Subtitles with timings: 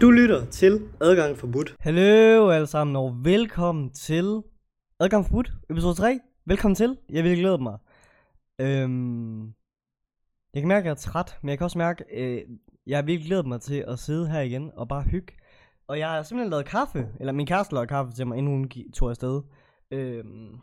[0.00, 1.76] Du lytter til Adgang Forbudt.
[1.80, 4.42] Hallo alle sammen, og velkommen til
[5.00, 6.20] Adgang Forbudt, episode 3.
[6.44, 7.78] Velkommen til, jeg vil glæde mig.
[8.60, 9.46] Øhm,
[10.54, 12.44] jeg kan mærke, at jeg er træt, men jeg kan også mærke, at
[12.86, 15.32] jeg har virkelig glædet mig til at sidde her igen og bare hygge.
[15.88, 18.70] Og jeg har simpelthen lavet kaffe, eller min kæreste lavede kaffe til mig, inden hun
[18.94, 19.42] tog afsted.
[19.90, 20.60] Øhm,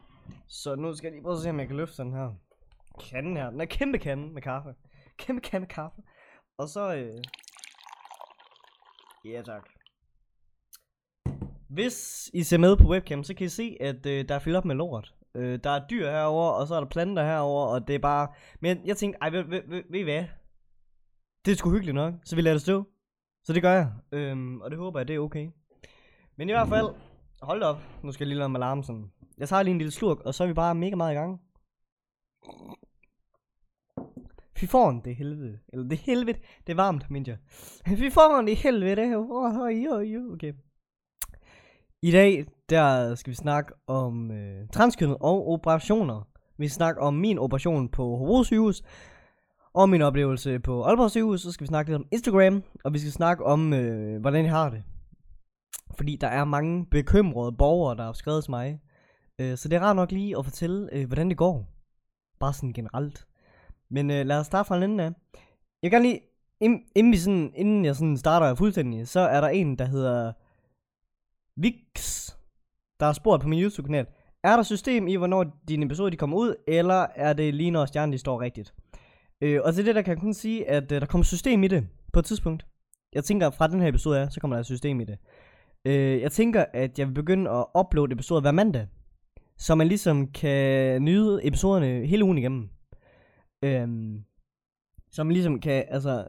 [0.48, 2.30] så nu skal jeg lige prøve at se, om jeg kan løfte den her
[3.09, 3.49] kanden her.
[3.49, 4.70] Den er kæmpe kande med kaffe.
[5.17, 6.02] Kæmpe kande med kaffe.
[6.58, 7.23] Og så, øh...
[9.27, 9.70] Ja tak.
[11.70, 14.58] Hvis I ser med på webcam, så kan I se, at øh, der er fyldt
[14.58, 15.13] op med lort.
[15.36, 18.27] Øh, der er dyr herover, og så er der planter herover, og det er bare...
[18.59, 20.26] Men jeg tænkte, ej, ved, ved, ved, ved I hvad?
[21.45, 22.84] Det er sgu hyggeligt nok, så vi lader det stå.
[23.44, 25.50] Så det gør jeg, øhm, og det håber jeg, det er okay.
[26.38, 26.88] Men i hvert fald,
[27.41, 29.12] hold op, nu skal jeg lige lade mig larme sådan.
[29.38, 31.41] Jeg tager lige en lille slurk, og så er vi bare mega meget i gang.
[34.57, 35.59] Fy foran det helvede.
[35.73, 36.39] Eller det helvede.
[36.67, 37.39] Det er varmt, mente jeg.
[38.00, 39.16] Fy foran det helvede.
[39.16, 40.33] Oh, oh, oh, oh.
[40.33, 40.53] Okay.
[42.02, 46.27] I dag, der skal vi snakke om øh, transkønnet og operationer.
[46.58, 48.83] Vi skal snakke om min operation på Hobro sygehus.
[49.73, 51.42] Og min oplevelse på Aalborg sygehus.
[51.42, 52.64] Så skal vi snakke lidt om Instagram.
[52.83, 54.83] Og vi skal snakke om, øh, hvordan jeg har det.
[55.97, 58.80] Fordi der er mange bekymrede borgere, der har skrevet til mig.
[59.39, 61.66] Øh, så det er rart nok lige at fortælle, øh, hvordan det går.
[62.39, 63.27] Bare sådan generelt.
[63.89, 65.11] Men øh, lad os starte fra den ende af.
[65.83, 66.19] Jeg kan lige,
[66.59, 70.33] ind, inden, vi sådan, inden jeg sådan starter fuldstændig, så er der en, der hedder
[71.61, 72.30] Vix,
[72.99, 74.05] der har spurgt på min YouTube-kanal.
[74.43, 77.85] Er der system i, hvornår dine episoder de kommer ud, eller er det lige når
[77.85, 78.73] stjernen de står rigtigt?
[79.41, 81.67] Øh, og til det der kan jeg kun sige, at øh, der kommer system i
[81.67, 82.65] det på et tidspunkt.
[83.13, 85.17] Jeg tænker, fra den her episode af, så kommer der et system i det.
[85.85, 88.88] Øh, jeg tænker, at jeg vil begynde at uploade episoder hver mandag.
[89.58, 92.69] Så man ligesom kan nyde episoderne hele ugen igennem.
[93.61, 94.23] Øhm,
[95.11, 96.27] som ligesom kan, altså,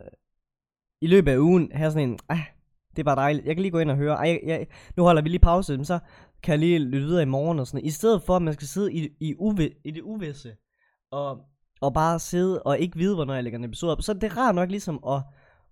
[1.01, 2.45] i løbet af ugen have sådan en, ah,
[2.91, 3.47] det er bare dejligt.
[3.47, 4.67] Jeg kan lige gå ind og høre, ej, jeg,
[4.97, 5.99] nu holder vi lige pause, men så
[6.43, 7.89] kan jeg lige lytte videre i morgen og sådan noget.
[7.89, 10.57] I stedet for, at man skal sidde i, i, uvi, i det uvisse,
[11.11, 11.41] og,
[11.81, 14.03] og bare sidde og ikke vide, hvornår jeg lægger en episode op.
[14.03, 15.23] Så det er rart nok ligesom at,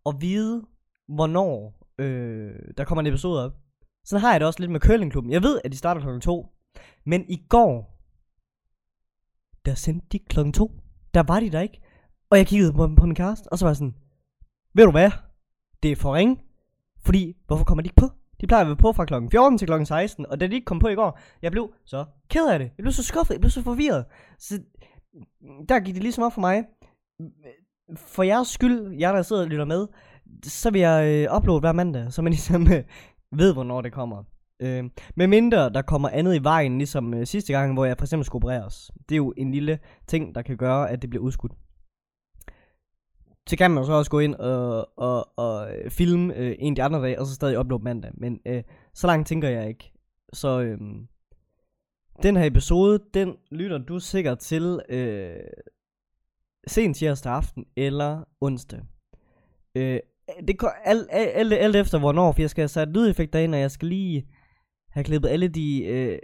[0.07, 0.65] at vide,
[1.09, 3.53] hvornår øh, der kommer en episode op.
[4.05, 5.33] Sådan har jeg det også lidt med curlingklubben.
[5.33, 6.21] Jeg ved, at de starter kl.
[6.21, 6.47] 2.
[7.07, 8.01] Men i går,
[9.65, 10.71] der sendte de klokken 2.
[11.17, 11.81] Der var de der ikke.
[12.31, 13.95] Og jeg kiggede på, på min kæreste, og så var jeg sådan,
[14.75, 15.11] ved du hvad?
[15.83, 16.37] Det er for ringe.
[17.05, 18.09] Fordi, hvorfor kommer de ikke på?
[18.41, 20.65] De plejer at være på fra klokken 14 til klokken 16, og da de ikke
[20.65, 22.71] kom på i går, jeg blev så ked af det.
[22.79, 24.05] Jeg blev så skuffet, jeg blev så forvirret.
[24.39, 24.61] Så
[25.69, 26.65] der gik det ligesom op for mig.
[27.97, 29.87] For jeres skyld, jeg der sidder og lytter med,
[30.43, 32.85] så vil jeg øh, uploade hver mandag, så man ligesom øh,
[33.41, 34.25] ved, hvornår det kommer.
[34.61, 34.85] Øh,
[35.15, 38.25] med mindre der kommer andet i vejen, ligesom øh, sidste gang, hvor jeg for eksempel
[38.25, 38.91] skulle opereres.
[39.09, 41.53] Det er jo en lille ting, der kan gøre, at det bliver udskudt.
[43.49, 46.73] Så kan man jo så også gå ind og, og, og øh, filme øh, en
[46.73, 48.11] af de andre dage, og så stadig uploade mandag.
[48.15, 48.63] Men øh,
[48.95, 49.93] så langt tænker jeg ikke.
[50.33, 50.79] Så øh,
[52.23, 55.37] den her episode, den lytter du sikkert til øh,
[56.67, 58.81] sent tirsdag aften eller onsdag.
[59.75, 60.01] Øh,
[60.49, 63.61] det går alt, alt, alt efter hvornår, for jeg skal have sat lydeffekter ind, og
[63.61, 64.27] jeg skal lige
[64.97, 66.19] have klippet alle de øh,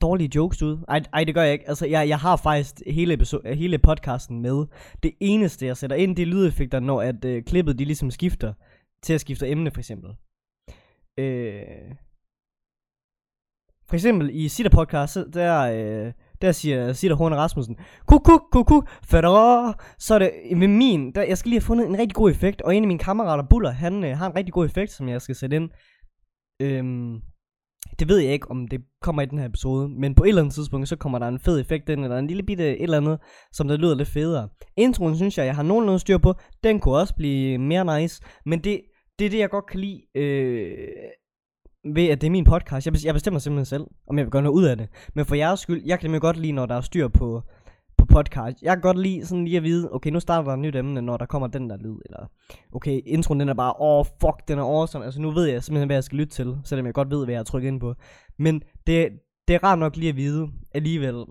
[0.00, 0.84] dårlige jokes ud.
[0.88, 1.68] Ej, ej, det gør jeg ikke.
[1.68, 4.66] Altså, jeg, jeg har faktisk hele, episode, hele podcasten med.
[5.02, 8.52] Det eneste, jeg sætter ind, det er lydeffekter, når at øh, klippet, de ligesom skifter
[9.02, 10.10] til at skifte emne, for eksempel.
[11.18, 11.62] Øh,
[13.88, 17.76] for eksempel i Sitter podcast, der, øh, der siger Sitter Horne Rasmussen,
[18.06, 19.72] kuk, kuk, kuk, kuk, fætter.
[19.98, 22.30] Så er det øh, med min, der, jeg skal lige have fundet en rigtig god
[22.30, 25.08] effekt, og en af mine kammerater, Buller, han øh, har en rigtig god effekt, som
[25.08, 25.70] jeg skal sætte ind.
[26.62, 27.20] Øhm,
[27.98, 30.42] det ved jeg ikke, om det kommer i den her episode, men på et eller
[30.42, 32.96] andet tidspunkt, så kommer der en fed effekt ind, eller en lille bitte et eller
[32.96, 33.18] andet,
[33.52, 34.48] som der lyder lidt federe.
[34.76, 36.34] Introen synes jeg, jeg har nogenlunde styr på,
[36.64, 38.80] den kunne også blive mere nice, men det,
[39.18, 40.88] det er det, jeg godt kan lide, øh,
[41.94, 42.86] ved at det er min podcast.
[42.86, 44.88] Jeg, jeg bestemmer simpelthen selv, om jeg vil gøre noget ud af det.
[45.14, 47.42] Men for jeres skyld, jeg kan nemlig godt lide, når der er styr på,
[47.98, 48.62] på podcast.
[48.62, 51.02] Jeg kan godt lide sådan lige at vide, okay, nu starter der et nyt emne,
[51.02, 52.26] når der kommer den der lyd, eller
[52.72, 55.04] okay, introen den er bare, åh, oh, fuck, den er awesome.
[55.04, 57.32] Altså nu ved jeg simpelthen, hvad jeg skal lytte til, selvom jeg godt ved, hvad
[57.34, 57.94] jeg har trykket ind på.
[58.38, 59.08] Men det,
[59.48, 61.24] det er rart nok lige at vide alligevel.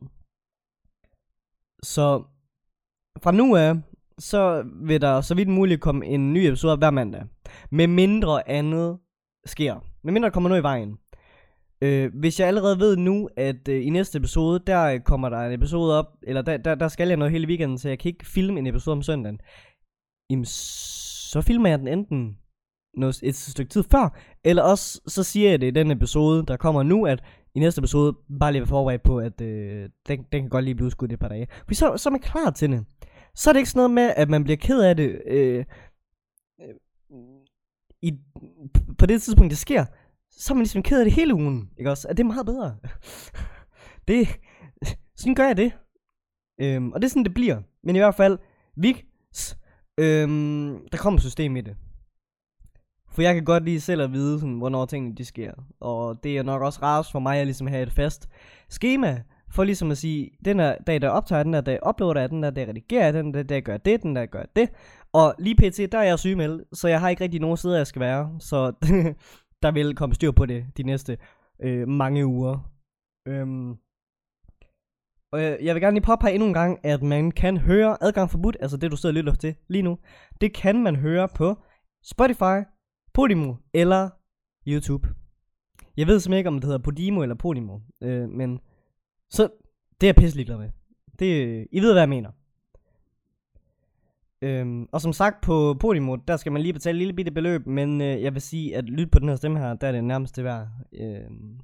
[1.83, 2.23] Så
[3.23, 3.75] fra nu af,
[4.19, 7.23] så vil der så vidt muligt komme en ny episode hver mandag.
[7.71, 8.97] Med mindre andet
[9.45, 9.79] sker.
[10.03, 10.97] Med mindre der kommer noget i vejen.
[11.83, 15.39] Øh, hvis jeg allerede ved nu, at øh, i næste episode, der øh, kommer der
[15.39, 18.09] en episode op, eller der, der, der skal jeg noget hele weekenden, så jeg kan
[18.09, 19.39] ikke filme en episode om søndagen.
[20.29, 22.37] Jamen, så filmer jeg den enten
[22.97, 26.57] noget, et stykke tid før, eller også så siger jeg det i den episode, der
[26.57, 27.23] kommer nu, at
[27.55, 30.75] i næste episode, bare lige være forberedt på, at øh, den, den kan godt lige
[30.75, 31.47] blive udskudt et par dage.
[31.59, 32.85] Fordi så, så er man klar til det.
[33.35, 35.65] Så er det ikke sådan noget med, at man bliver ked af det, øh,
[36.61, 36.75] øh,
[38.01, 38.11] i,
[38.97, 39.85] på det tidspunkt, det sker,
[40.37, 42.07] så er man ligesom ked af det hele ugen, ikke også?
[42.09, 42.75] Er det meget bedre?
[44.07, 44.27] det,
[45.15, 45.71] sådan gør jeg det.
[46.61, 47.61] Øhm, og det er sådan, det bliver.
[47.83, 48.37] Men i hvert fald,
[48.77, 49.03] vi,
[49.97, 51.75] øhm, der kommer system i det.
[53.09, 55.51] For jeg kan godt lige selv at vide, sådan, hvornår tingene de sker.
[55.79, 58.29] Og det er nok også rart for mig at ligesom have et fast
[58.69, 59.21] schema,
[59.51, 62.43] for ligesom at sige, den her dag, der optager, den der dag uploader jeg, den
[62.43, 64.69] der dag redigerer jeg, den der dag gør det, den der gør det.
[65.13, 67.87] Og lige pt, der er jeg sygemeldt, så jeg har ikke rigtig nogen steder, jeg
[67.87, 68.35] skal være.
[68.39, 68.71] Så
[69.63, 71.17] der vil komme styr på det de næste
[71.59, 72.71] øh, mange uger.
[73.27, 73.77] Øhm.
[75.31, 78.31] Og jeg, jeg vil gerne lige påpege endnu en gang, at man kan høre adgang
[78.31, 79.97] forbudt, altså det du sidder og lytter til lige nu.
[80.41, 81.57] Det kan man høre på
[82.03, 82.57] Spotify,
[83.13, 84.09] Podimo eller
[84.67, 85.07] YouTube.
[85.97, 88.59] Jeg ved simpelthen ikke, om det hedder Podimo eller Podimo, øh, men
[89.29, 89.43] så
[90.01, 90.69] det er jeg pisselig glad med.
[91.19, 92.31] Det, I ved, hvad jeg mener.
[94.43, 97.67] Øhm, og som sagt på Podimo, der skal man lige betale et lille bitte beløb,
[97.67, 100.03] men øh, jeg vil sige, at lyt på den her stemme her, der er det
[100.03, 100.67] nærmest det værd.
[100.93, 101.59] Øhm,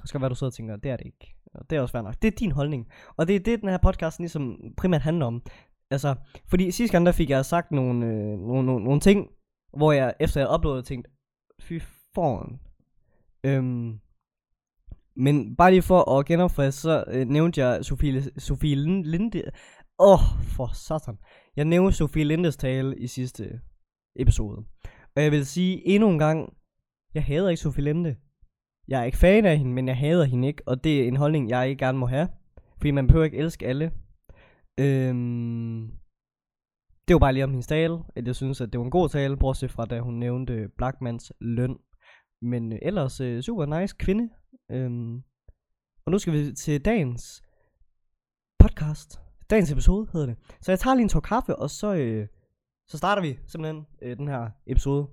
[0.00, 1.34] det skal være, du sidder og tænker, det er det ikke.
[1.54, 2.22] Og det er også fair nok.
[2.22, 2.88] Det er din holdning.
[3.16, 5.42] Og det er det, den her podcast ligesom primært handler om.
[5.90, 6.14] Altså,
[6.48, 9.28] fordi sidste gang, der fik jeg sagt nogle, øh, nogle, nogle, nogle ting,
[9.76, 11.10] hvor jeg, efter jeg uploadede, tænkte,
[11.60, 11.80] fy
[12.14, 12.60] foran.
[13.44, 14.00] Øhm,
[15.16, 19.42] men bare lige for at genopfriske, så øh, nævnte jeg Sofie, Sofie Linde.
[20.00, 21.18] Åh, oh, for satan.
[21.56, 23.60] Jeg nævnte Sofie Lindes tale i sidste
[24.16, 24.56] episode.
[25.16, 26.52] Og jeg vil sige endnu en gang,
[27.14, 28.16] jeg hader ikke Sofie Linde.
[28.88, 30.62] Jeg er ikke fan af hende, men jeg hader hende ikke.
[30.66, 32.28] Og det er en holdning, jeg ikke gerne må have.
[32.76, 33.92] Fordi man behøver ikke elske alle.
[34.80, 35.90] Øhm,
[37.08, 39.08] det var bare lige om hendes tale, at jeg synes, at det var en god
[39.08, 41.78] tale, bortset fra da hun nævnte Blackmans løn.
[42.42, 44.30] Men øh, ellers øh, super nice kvinde.
[44.70, 45.22] Øhm,
[46.06, 47.42] og nu skal vi til dagens
[48.58, 49.27] podcast.
[49.50, 50.36] Dagens episode hedder det.
[50.60, 52.28] Så jeg tager lige en tår kaffe, og så, øh,
[52.86, 55.06] så starter vi simpelthen øh, den her episode.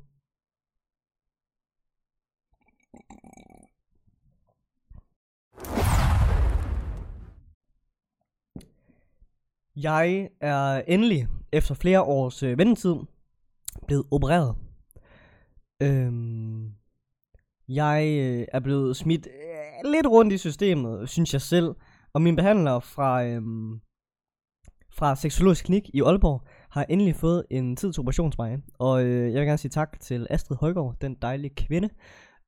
[9.76, 12.96] Jeg er endelig, efter flere års øh, ventetid,
[13.88, 14.56] blevet opereret.
[15.82, 16.74] Øhm,
[17.68, 21.76] jeg øh, er blevet smidt øh, lidt rundt i systemet, synes jeg selv.
[22.14, 23.82] Og min behandler fra, øhm,
[24.98, 28.58] fra Seksologisk Klinik i Aalborg har endelig fået en tid til operationsveje.
[28.80, 31.90] Og øh, jeg vil gerne sige tak til Astrid Højgaard, den dejlige kvinde,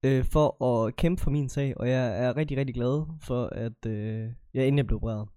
[0.03, 1.73] øh, for at kæmpe for min sag.
[1.77, 5.27] Og jeg er rigtig, rigtig glad for, at øh, jeg endelig er blevet opereret.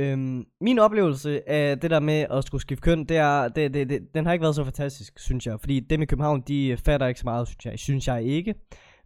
[0.00, 3.88] Øhm, min oplevelse af det der med at skulle skifte køn, det er, det, det,
[3.88, 5.60] det, den har ikke været så fantastisk, synes jeg.
[5.60, 8.54] Fordi dem i København, de fatter ikke så meget, synes jeg, synes jeg ikke.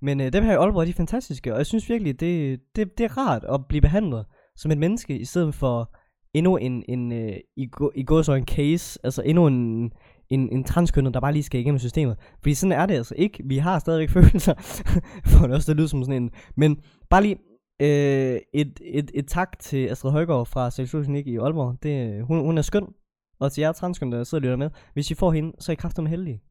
[0.03, 2.99] Men øh, dem her i Aalborg, de er fantastiske, og jeg synes virkelig, det, det,
[2.99, 4.25] det er rart at blive behandlet
[4.57, 5.95] som et menneske, i stedet for
[6.35, 9.93] endnu en, en øh, i, i går så en case, altså endnu en,
[10.31, 12.17] en, en transkønnet, der bare lige skal igennem systemet.
[12.43, 13.43] Fordi sådan er det altså ikke.
[13.45, 14.55] Vi har stadigvæk følelser,
[15.27, 16.79] for det også det lyder som sådan en, men
[17.11, 17.37] bare lige,
[17.83, 21.83] Øh, et, et, et tak til Astrid Højgaard fra Seksuel i Aalborg.
[21.83, 22.87] Det, øh, hun, hun er skøn.
[23.41, 24.71] Og til jer transkøn, der sidder og lytter med.
[24.93, 26.43] Hvis I får hende, så er I kraftigt heldige.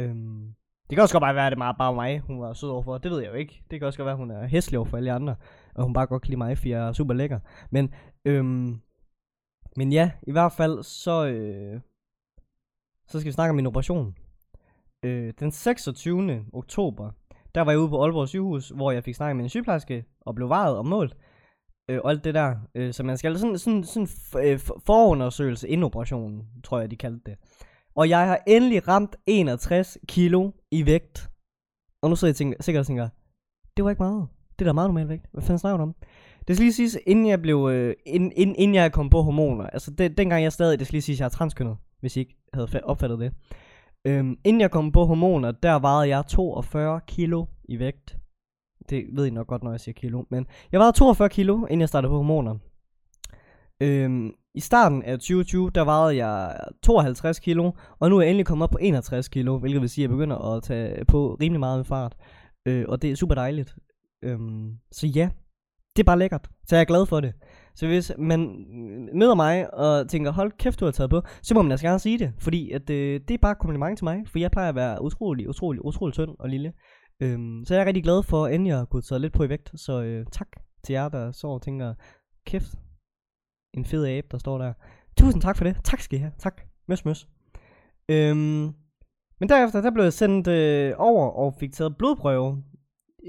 [0.00, 0.54] Øhm,
[0.90, 2.68] det kan også godt bare være, at det er meget bare mig, hun var sød
[2.68, 2.98] overfor.
[2.98, 3.62] Det ved jeg jo ikke.
[3.70, 5.36] Det kan også godt være, at hun er hæslig overfor alle andre.
[5.74, 7.38] Og hun bare godt kan lide mig, for jeg er super lækker.
[7.70, 8.80] Men, øhm,
[9.76, 11.80] men ja, i hvert fald, så, øh,
[13.08, 14.14] så skal vi snakke om min operation.
[15.04, 16.44] Øh, den 26.
[16.52, 17.10] oktober
[17.54, 20.34] der var jeg ude på Aalborg sygehus, hvor jeg fik snakket med en sygeplejerske, og
[20.34, 21.16] blev varet og målt.
[21.90, 24.08] Øh, og alt det der, øh, så man skal sådan, sådan, sådan
[24.44, 27.38] øh, forundersøgelse inden operationen, tror jeg, de kaldte det.
[27.94, 31.30] Og jeg har endelig ramt 61 kilo i vægt.
[32.02, 33.08] Og nu sidder jeg tænker, sikkert og tænker,
[33.76, 34.28] det var ikke meget.
[34.58, 35.26] Det er da meget normal vægt.
[35.32, 35.94] Hvad fanden snakker du om?
[36.48, 39.66] Det skal lige siges, inden jeg blev, øh, inden, inden, inden jeg kom på hormoner,
[39.66, 42.36] altså det, dengang jeg stadig, det skal lige siges, jeg er transkønnet, hvis I ikke
[42.54, 43.32] havde opfattet det.
[44.04, 48.16] Øhm, inden jeg kom på hormoner, der vejede jeg 42 kilo i vægt.
[48.90, 50.24] Det ved I nok godt, når jeg siger kilo.
[50.30, 52.54] Men jeg vejede 42 kilo, inden jeg startede på hormoner.
[53.80, 58.46] Øhm, I starten af 2020, der vejede jeg 52 kilo, og nu er jeg endelig
[58.46, 61.60] kommet op på 61 kilo, hvilket vil sige, at jeg begynder at tage på rimelig
[61.60, 62.16] meget med fart.
[62.66, 63.76] Øh, og det er super dejligt.
[64.22, 65.30] Øhm, så ja,
[65.98, 66.50] det er bare lækkert.
[66.66, 67.32] Så jeg er glad for det.
[67.74, 68.40] Så hvis man
[69.14, 71.98] møder mig og tænker, hold kæft, du har taget på, så må man altså gerne
[71.98, 72.32] sige det.
[72.38, 75.48] Fordi at, øh, det er bare kompliment til mig, for jeg plejer at være utrolig,
[75.48, 76.72] utrolig, utrolig tynd og lille.
[77.22, 79.48] Øhm, så jeg er rigtig glad for, at endelig at kunne tage lidt på i
[79.48, 79.72] vægt.
[79.74, 80.48] Så øh, tak
[80.84, 81.94] til jer, der så og tænker,
[82.46, 82.74] kæft,
[83.74, 84.72] en fed abe, der står der.
[85.18, 85.76] Tusind tak for det.
[85.84, 86.32] Tak skal I have.
[86.38, 86.60] Tak.
[86.88, 87.28] Møs, møs.
[88.08, 88.72] Øhm,
[89.40, 92.62] men derefter, der blev jeg sendt øh, over og fik taget blodprøve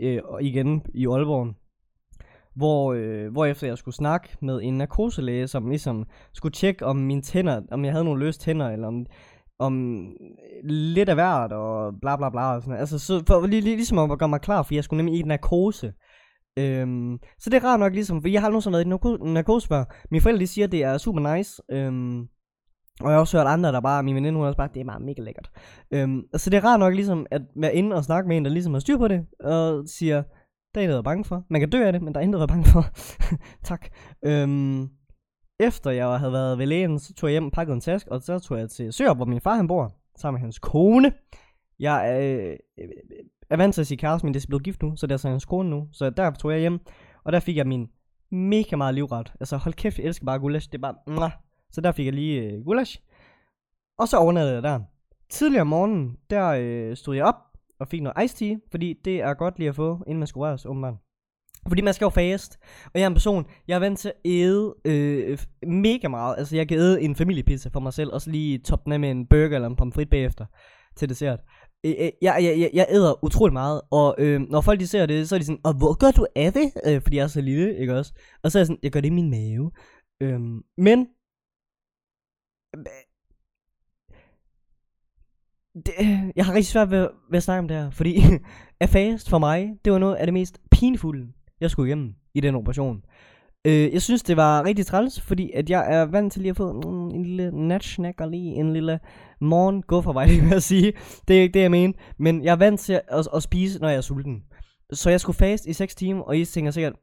[0.03, 1.58] øh, igen i Aalborg
[2.59, 6.95] hvor, øh, hvor efter jeg skulle snakke med en narkoselæge, som ligesom skulle tjekke om
[6.95, 9.05] mine tænder, om jeg havde nogle løse tænder, eller om
[9.59, 12.79] om øh, lidt af hvert, og bla bla bla, og sådan noget.
[12.79, 15.23] Altså, så for lige, lige, ligesom at gøre mig klar, for jeg skulle nemlig i
[15.23, 15.93] narkose.
[16.59, 19.83] Øhm, så det er rart nok ligesom, for jeg har nogensinde været i narkose før.
[20.11, 21.61] Mine forældre de siger, at det er super nice.
[21.71, 22.19] Øhm,
[23.01, 24.81] og jeg har også hørt andre, der bare, min veninde, hun har også bare, det
[24.81, 25.51] er bare mega lækkert.
[25.93, 28.51] Øhm, så det er rart nok ligesom, at være inde og snakke med en, der
[28.51, 30.23] ligesom har styr på det, og siger,
[30.75, 31.45] der er intet at bange for.
[31.49, 32.85] Man kan dø af det, men der er intet at være bange for.
[33.69, 33.87] tak.
[34.25, 34.89] Øhm,
[35.59, 38.21] efter jeg havde været ved lægen, så tog jeg hjem og pakkede en task, og
[38.21, 41.13] så tog jeg til Sørup, hvor min far han bor, sammen med hans kone.
[41.79, 42.89] Jeg øh, øh
[43.49, 45.17] er vant til at sige kæreste, men det er blevet gift nu, så det er
[45.17, 45.87] så hans kone nu.
[45.91, 46.79] Så der tog jeg hjem,
[47.23, 47.89] og der fik jeg min
[48.31, 49.33] mega meget livret.
[49.39, 50.71] Altså hold kæft, jeg elsker bare gulasch.
[50.71, 51.31] Det er bare, mwah.
[51.71, 53.01] Så der fik jeg lige øh, gulasch.
[53.97, 54.79] Og så overnattede jeg der.
[55.29, 57.48] Tidligere om morgenen, der øh, stod jeg op
[57.79, 60.39] og fik noget iced tea, fordi det er godt lige at få, inden man skal
[60.39, 60.93] røres, åbenbart.
[61.67, 62.59] Fordi man skal jo fast.
[62.85, 66.35] Og jeg er en person, jeg er vant til at æde øh, mega meget.
[66.37, 68.99] Altså jeg kan æde en familiepizza for mig selv, og så lige toppe den af
[68.99, 70.45] med en burger eller en pomfrit bagefter
[70.95, 71.39] til dessert.
[71.85, 75.05] Øh, øh, jeg, jeg, jeg, jeg æder utrolig meget, og øh, når folk de ser
[75.05, 76.71] det, så er de sådan, og hvor gør du af det?
[76.85, 78.13] Øh, fordi jeg er så lille, ikke også?
[78.43, 79.71] Og så er jeg sådan, jeg gør det i min mave.
[80.21, 80.39] Øh,
[80.77, 81.07] men,
[85.85, 85.93] det,
[86.35, 88.21] jeg har rigtig svært ved, ved at snakke om det her, fordi
[88.81, 91.27] at fast for mig, det var noget af det mest pinfulde,
[91.61, 93.01] jeg skulle igennem i den operation.
[93.65, 96.57] Øh, jeg synes, det var rigtig træls, fordi at jeg er vant til lige at
[96.57, 98.99] få mm, en lille natsnack og lige en lille
[99.41, 100.93] morgen for mig, vil jeg sige.
[101.27, 101.93] Det er ikke det, jeg mener.
[102.19, 104.43] Men jeg er vant til at, at, at spise, når jeg er sulten.
[104.93, 106.93] Så jeg skulle fast i 6 timer, og I tænker sikkert,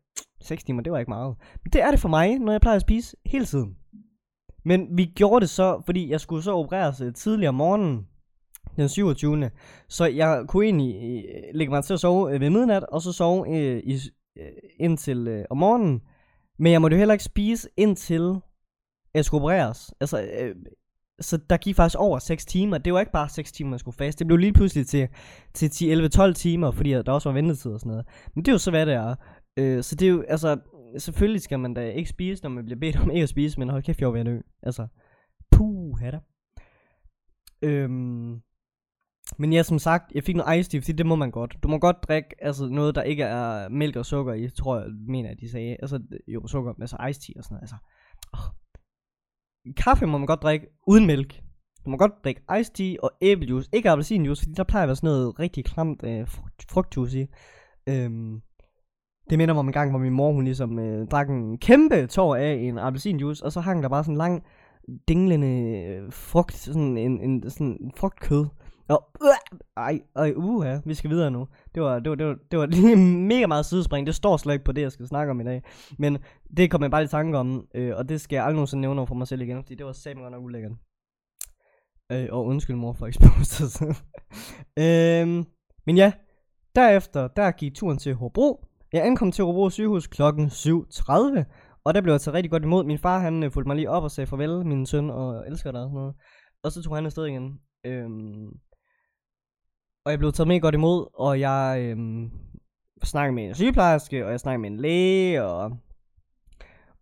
[0.41, 1.35] 6 timer, det var ikke meget.
[1.65, 3.77] Men det er det for mig, når jeg plejer at spise hele tiden.
[4.65, 8.07] Men vi gjorde det så, fordi jeg skulle så opereres øh, tidligere om morgenen,
[8.77, 9.51] den 27.
[9.89, 13.13] Så jeg kunne egentlig øh, lægge mig til at sove øh, ved midnat, og så
[13.13, 14.01] sove øh, i,
[14.39, 14.47] øh,
[14.81, 16.01] indtil øh, om morgenen.
[16.59, 18.41] Men jeg måtte jo heller ikke spise indtil
[19.15, 19.95] jeg skulle opereres.
[20.01, 20.55] Altså, øh,
[21.21, 22.79] så der gik faktisk over 6 timer.
[22.79, 24.19] Det var ikke bare 6 timer, man skulle fast.
[24.19, 25.09] Det blev lige pludselig til,
[25.55, 28.07] til 10, 11, 12 timer, fordi der også var ventetid og sådan noget.
[28.35, 29.15] Men det er jo så, hvad det er.
[29.57, 30.59] Øh, så det er jo, altså,
[30.99, 33.69] selvfølgelig skal man da ikke spise, når man bliver bedt om ikke at spise, men
[33.69, 34.39] hold kæft, jeg var ved at dø.
[34.63, 34.87] Altså,
[35.51, 36.21] puh, hatter.
[37.63, 38.41] Øhm,
[39.39, 41.57] men ja, som sagt, jeg fik noget ice tea, fordi det må man godt.
[41.63, 44.87] Du må godt drikke altså, noget, der ikke er mælk og sukker i, tror jeg,
[45.09, 45.77] mener at de sagde.
[45.83, 47.63] Altså, jo, sukker, altså ice tea og sådan noget.
[47.63, 47.77] Altså,
[48.33, 48.41] oh.
[49.77, 51.41] Kaffe må man godt drikke uden mælk.
[51.85, 54.97] Du må godt drikke ice tea og æblejuice, ikke appelsinjuice, fordi der plejer at være
[54.97, 56.29] sådan noget rigtig klamt øh,
[56.71, 57.27] frugtjuice i.
[57.89, 58.41] Øhm,
[59.31, 62.07] det minder mig om en gang, hvor min mor, hun ligesom øh, drak en kæmpe
[62.07, 64.43] tår af en appelsinjuice, og så hang der bare sådan en lang,
[65.09, 68.47] dinglende øh, frugt, sådan en, en sådan frugtkød
[68.89, 71.49] og, øh, ej, ej, uha, vi skal videre nu.
[71.75, 72.97] Det var, det var, det var, det var lige
[73.33, 74.07] mega meget sidespring.
[74.07, 75.63] Det står slet ikke på det, jeg skal snakke om i dag.
[75.99, 76.19] Men
[76.57, 79.01] det kom jeg bare i tanke om, øh, og det skal jeg aldrig nogensinde nævne
[79.01, 80.73] over for mig selv igen, fordi det var sammen godt nok ulækkert.
[82.13, 83.95] Øh, og undskyld mor for exposed.
[84.83, 85.45] øh,
[85.87, 86.13] men ja,
[86.75, 88.65] derefter, der gik turen til Hobro.
[88.93, 91.45] Jeg ankom til Hobro sygehus klokken 7.30,
[91.85, 92.85] og der blev jeg taget rigtig godt imod.
[92.85, 95.73] Min far, han øh, fulgte mig lige op og sagde farvel, min søn, og elsker
[95.73, 96.15] dig og sådan noget.
[96.65, 97.61] Og så tog han afsted igen.
[97.87, 98.49] Øhm,
[100.07, 102.31] og jeg blev taget med godt imod, og jeg øhm,
[103.05, 105.77] snakkede med en sygeplejerske, og jeg snakkede med en læge, og,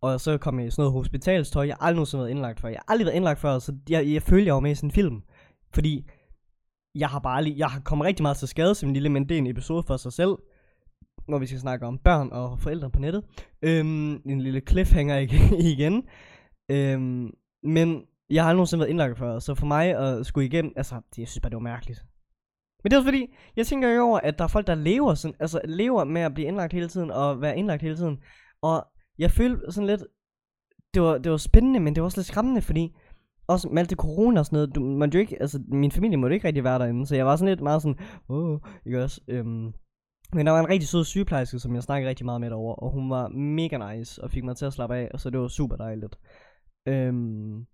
[0.00, 1.66] og så kom jeg i sådan noget hospitalstøj.
[1.66, 2.68] Jeg har aldrig nogensinde været indlagt før.
[2.68, 4.88] Jeg har aldrig været indlagt før, så jeg, jeg følte, jeg var med i sådan
[4.88, 5.22] en film.
[5.74, 6.10] Fordi
[6.94, 9.28] jeg har bare lige, jeg har kommet rigtig meget til skade som en lille, men
[9.28, 10.36] det er en episode for sig selv,
[11.28, 13.24] når vi skal snakke om børn og forældre på nettet.
[13.62, 15.16] Øhm, en lille cliffhanger
[15.74, 16.02] igen.
[16.70, 17.30] Øhm,
[17.62, 20.94] men jeg har aldrig nogensinde været indlagt før, så for mig at skulle igennem, altså,
[20.94, 22.04] det, jeg synes bare, det var mærkeligt.
[22.84, 23.26] Men det er fordi,
[23.56, 26.34] jeg tænker jo over, at der er folk, der lever, sådan, altså, lever med at
[26.34, 28.18] blive indlagt hele tiden, og være indlagt hele tiden.
[28.62, 28.86] Og
[29.18, 30.02] jeg følte sådan lidt,
[30.94, 32.96] det var, det var spændende, men det var også lidt skræmmende, fordi
[33.46, 36.16] også med alt det corona og sådan noget, du, man jo ikke, altså min familie
[36.16, 37.98] måtte ikke rigtig være derinde, så jeg var sådan lidt meget sådan,
[38.28, 39.72] åh, oh, ikke også, øhm,
[40.32, 42.90] men der var en rigtig sød sygeplejerske, som jeg snakkede rigtig meget med derover, og
[42.90, 45.48] hun var mega nice, og fik mig til at slappe af, og så det var
[45.48, 46.18] super dejligt.
[46.88, 47.66] Øhm,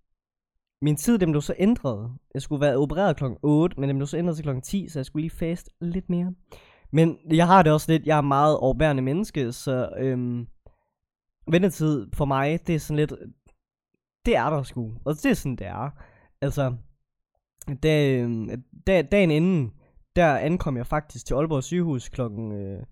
[0.81, 2.11] min tid, den blev så ændret.
[2.33, 3.23] Jeg skulle være opereret kl.
[3.43, 4.59] 8, men den blev så ændret til kl.
[4.63, 6.33] 10, så jeg skulle lige fast lidt mere.
[6.91, 10.47] Men jeg har det også lidt, jeg er meget overbærende menneske, så øhm,
[11.51, 13.13] ventetid for mig, det er sådan lidt,
[14.25, 14.93] det er der sgu.
[15.05, 15.89] Og det er sådan, det er.
[16.41, 16.75] Altså,
[17.83, 19.71] da, øhm, da, dagen inden,
[20.15, 22.83] der ankom jeg faktisk til Aalborg sygehus klokken øh,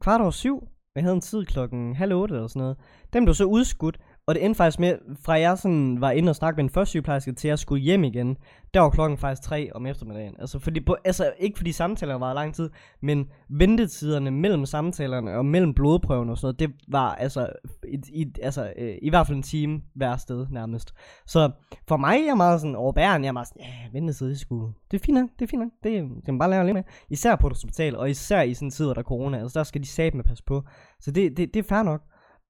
[0.00, 0.68] kvart over syv.
[0.94, 2.76] Jeg havde en tid klokken halv otte eller sådan noget.
[3.12, 3.98] Den blev så udskudt,
[4.28, 6.90] og det endte faktisk med, fra jeg sådan var inde og snakke med en første
[6.90, 8.36] sygeplejerske, til jeg skulle hjem igen,
[8.74, 10.34] der var klokken faktisk 3 om eftermiddagen.
[10.38, 12.70] Altså, fordi, på, altså ikke fordi samtalerne var lang tid,
[13.02, 17.48] men ventetiderne mellem samtalerne og mellem blodprøven og sådan noget, det var altså,
[17.88, 20.94] i, i, altså øh, i hvert fald en time hver sted nærmest.
[21.26, 21.50] Så
[21.88, 25.00] for mig er meget sådan overbærende, jeg er meget sådan, ja, ventetid, det, skulle, det
[25.00, 26.82] er fint det er fint det, det kan man bare lære lidt med.
[27.10, 29.58] Især på et hospital, og især i sådan en tid, hvor der er corona, altså
[29.58, 30.62] der skal de sabe med passe på.
[31.00, 32.02] Så det, det, det er fair nok.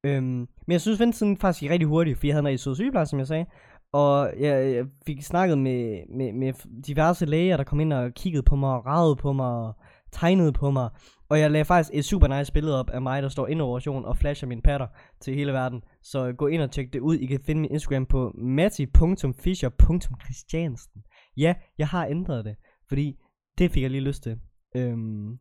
[0.07, 2.75] Øhm, men jeg synes, ventetiden faktisk gik rigtig hurtigt, fordi jeg havde en rigtig sød
[2.75, 3.47] sygeplejerske, som jeg sagde.
[3.93, 8.43] Og jeg, jeg fik snakket med, med, med diverse læger, der kom ind og kiggede
[8.43, 9.75] på mig, og ragede på mig, og
[10.13, 10.91] tegnede på mig.
[11.29, 14.17] Og jeg lagde faktisk et super nice billede op af mig, der står operation og
[14.17, 14.87] flasher min patter
[15.21, 15.83] til hele verden.
[16.03, 17.17] Så gå ind og tjek det ud.
[17.17, 21.03] I kan finde min Instagram på matti.fischer.christiansen.
[21.37, 22.57] Ja, jeg har ændret det,
[22.89, 23.17] fordi
[23.59, 24.39] det fik jeg lige lyst til.
[24.77, 25.39] Øhm,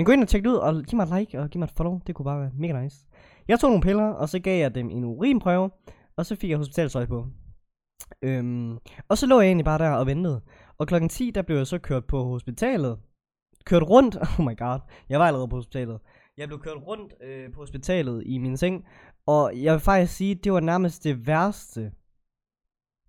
[0.00, 1.66] men gå ind og tjek det ud, og giv mig et like, og giv mig
[1.66, 2.00] et follow.
[2.06, 3.06] Det kunne bare være mega nice.
[3.48, 5.70] Jeg tog nogle piller, og så gav jeg dem en urinprøve,
[6.16, 7.26] og så fik jeg hospitalsøj på.
[8.22, 8.78] Øhm,
[9.08, 10.40] og så lå jeg egentlig bare der og ventede.
[10.78, 12.98] Og klokken 10, der blev jeg så kørt på hospitalet.
[13.64, 14.16] Kørt rundt.
[14.38, 14.78] Oh my god.
[15.08, 16.00] Jeg var allerede på hospitalet.
[16.36, 18.84] Jeg blev kørt rundt øh, på hospitalet i min seng.
[19.26, 21.92] Og jeg vil faktisk sige, det var nærmest det værste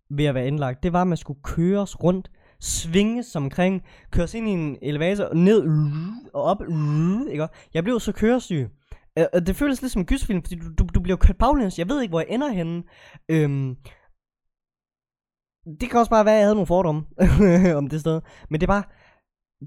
[0.09, 0.83] ved at være indlagt.
[0.83, 2.31] Det var, at man skulle køres rundt
[2.61, 5.63] svinges omkring, køres ind i en elevator, ned
[6.33, 6.61] og op,
[7.31, 7.47] ikke?
[7.73, 8.67] Jeg blev så køresyg.
[9.17, 11.79] Øh, det føles lidt som en gysfilm, fordi du, du, du bliver kørt baglæns.
[11.79, 12.83] Jeg ved ikke, hvor jeg ender henne.
[13.29, 13.75] Øhm,
[15.81, 17.01] det kan også bare være, at jeg havde nogle fordomme
[17.79, 18.21] om det sted.
[18.49, 18.83] Men det er bare...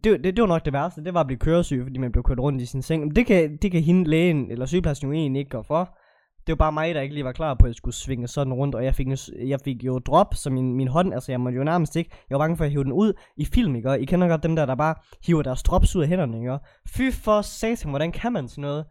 [0.05, 1.05] Det, det, det var nok det værste.
[1.05, 3.17] Det var at blive køresyg, fordi man blev kørt rundt i sin seng.
[3.17, 5.99] Det kan, det kan hende lægen eller sygeplejersken jo egentlig ikke gøre for
[6.47, 8.53] det var bare mig, der ikke lige var klar på, at jeg skulle svinge sådan
[8.53, 9.07] rundt, og jeg fik,
[9.39, 12.39] jeg fik jo drop, så min, min hånd, altså jeg måtte jo nærmest ikke, jeg
[12.39, 13.91] var bange for at hive den ud i film, ikke?
[13.91, 14.95] Og I kender godt dem der, der bare
[15.27, 16.59] hiver deres drops ud af hænderne, ikke?
[16.89, 18.85] Fy for satan, hvordan kan man sådan noget?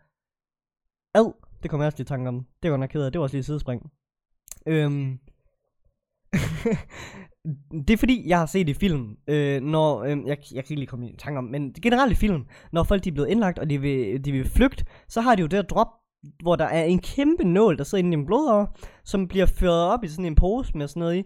[1.15, 1.33] Ad,
[1.63, 2.45] det kommer jeg også lige i tanke om.
[2.63, 3.91] Det var nok ked af, det var også lige sidespring.
[4.67, 5.19] Øhm,
[7.87, 10.75] det er fordi, jeg har set i film, øh, når, øh, jeg, jeg kan ikke
[10.75, 13.59] lige komme i tanke om, men generelt i film, når folk de er blevet indlagt,
[13.59, 15.87] og de vil, de vil flygte, så har de jo det at drop
[16.41, 19.71] hvor der er en kæmpe nål, der sidder inde i en blodår, som bliver ført
[19.93, 21.23] op i sådan en pose med sådan noget i.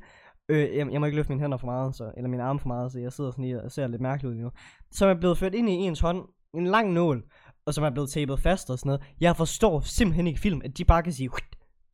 [0.49, 2.67] Øh, jeg, jeg må ikke løfte mine hænder for meget, så, eller mine arme for
[2.67, 4.49] meget, så jeg sidder sådan i og ser lidt mærkeligt ud nu.
[4.91, 7.23] Som er blevet ført ind i ens hånd, en lang nål,
[7.65, 9.01] og som er blevet tapet fast og sådan noget.
[9.21, 11.29] Jeg forstår simpelthen ikke film, at de bare kan sige,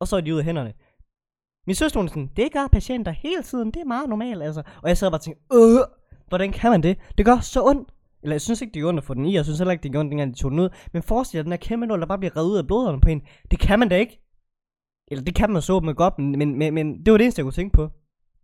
[0.00, 0.72] og så er de ud af hænderne.
[1.66, 4.62] Min søster hun er sådan, det gør patienter hele tiden, det er meget normalt, altså.
[4.82, 5.78] Og jeg sad bare og tænkte, øh,
[6.28, 6.98] hvordan kan man det?
[7.18, 7.93] Det gør så ondt.
[8.24, 9.34] Eller jeg synes ikke, det gjorde ondt at få den i.
[9.34, 10.68] Jeg synes heller ikke, det gjorde ondt, dengang de tog den ud.
[10.92, 13.08] Men forestil dig, den her kæmpe nål, der bare bliver reddet ud af blodårene på
[13.08, 13.22] en.
[13.50, 14.20] Det kan man da ikke.
[15.10, 17.40] Eller det kan man så med godt, men, men, men, men det var det eneste,
[17.40, 17.88] jeg kunne tænke på.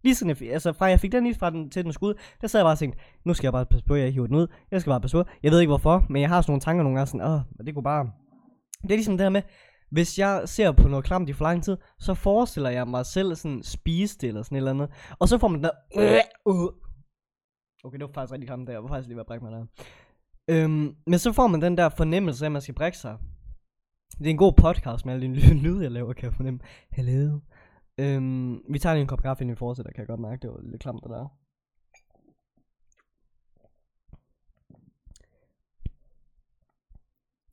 [0.04, 2.46] Lige sådan, jeg, altså fra jeg fik den i fra den til den skud, der
[2.46, 4.36] sad jeg bare og tænkte, nu skal jeg bare passe på, at jeg hiver den
[4.36, 4.46] ud.
[4.70, 5.24] Jeg skal bare passe på.
[5.42, 7.74] Jeg ved ikke hvorfor, men jeg har sådan nogle tanker nogle gange sådan, åh, det
[7.74, 8.04] kunne bare...
[8.82, 9.42] Det er ligesom det her med,
[9.90, 13.34] hvis jeg ser på noget klamt i for lang tid, så forestiller jeg mig selv
[13.34, 14.88] sådan spise det eller sådan et eller andet.
[15.18, 16.68] Og så får man den der, øh, øh,
[17.84, 18.72] Okay, det var faktisk rigtig klamt der.
[18.72, 19.66] Jeg var faktisk lige ved at brække mig der.
[20.48, 23.18] Øhm, men så får man den der fornemmelse af, at man skal brække sig.
[24.18, 26.60] Det er en god podcast med alle de lyde, jeg laver, kan jeg fornemme.
[26.90, 27.40] Hello.
[27.98, 30.42] Øhm, vi tager lige en kop kaffe, inden vi fortsætter, kan jeg godt mærke.
[30.42, 31.26] Det var lidt klamt, det der.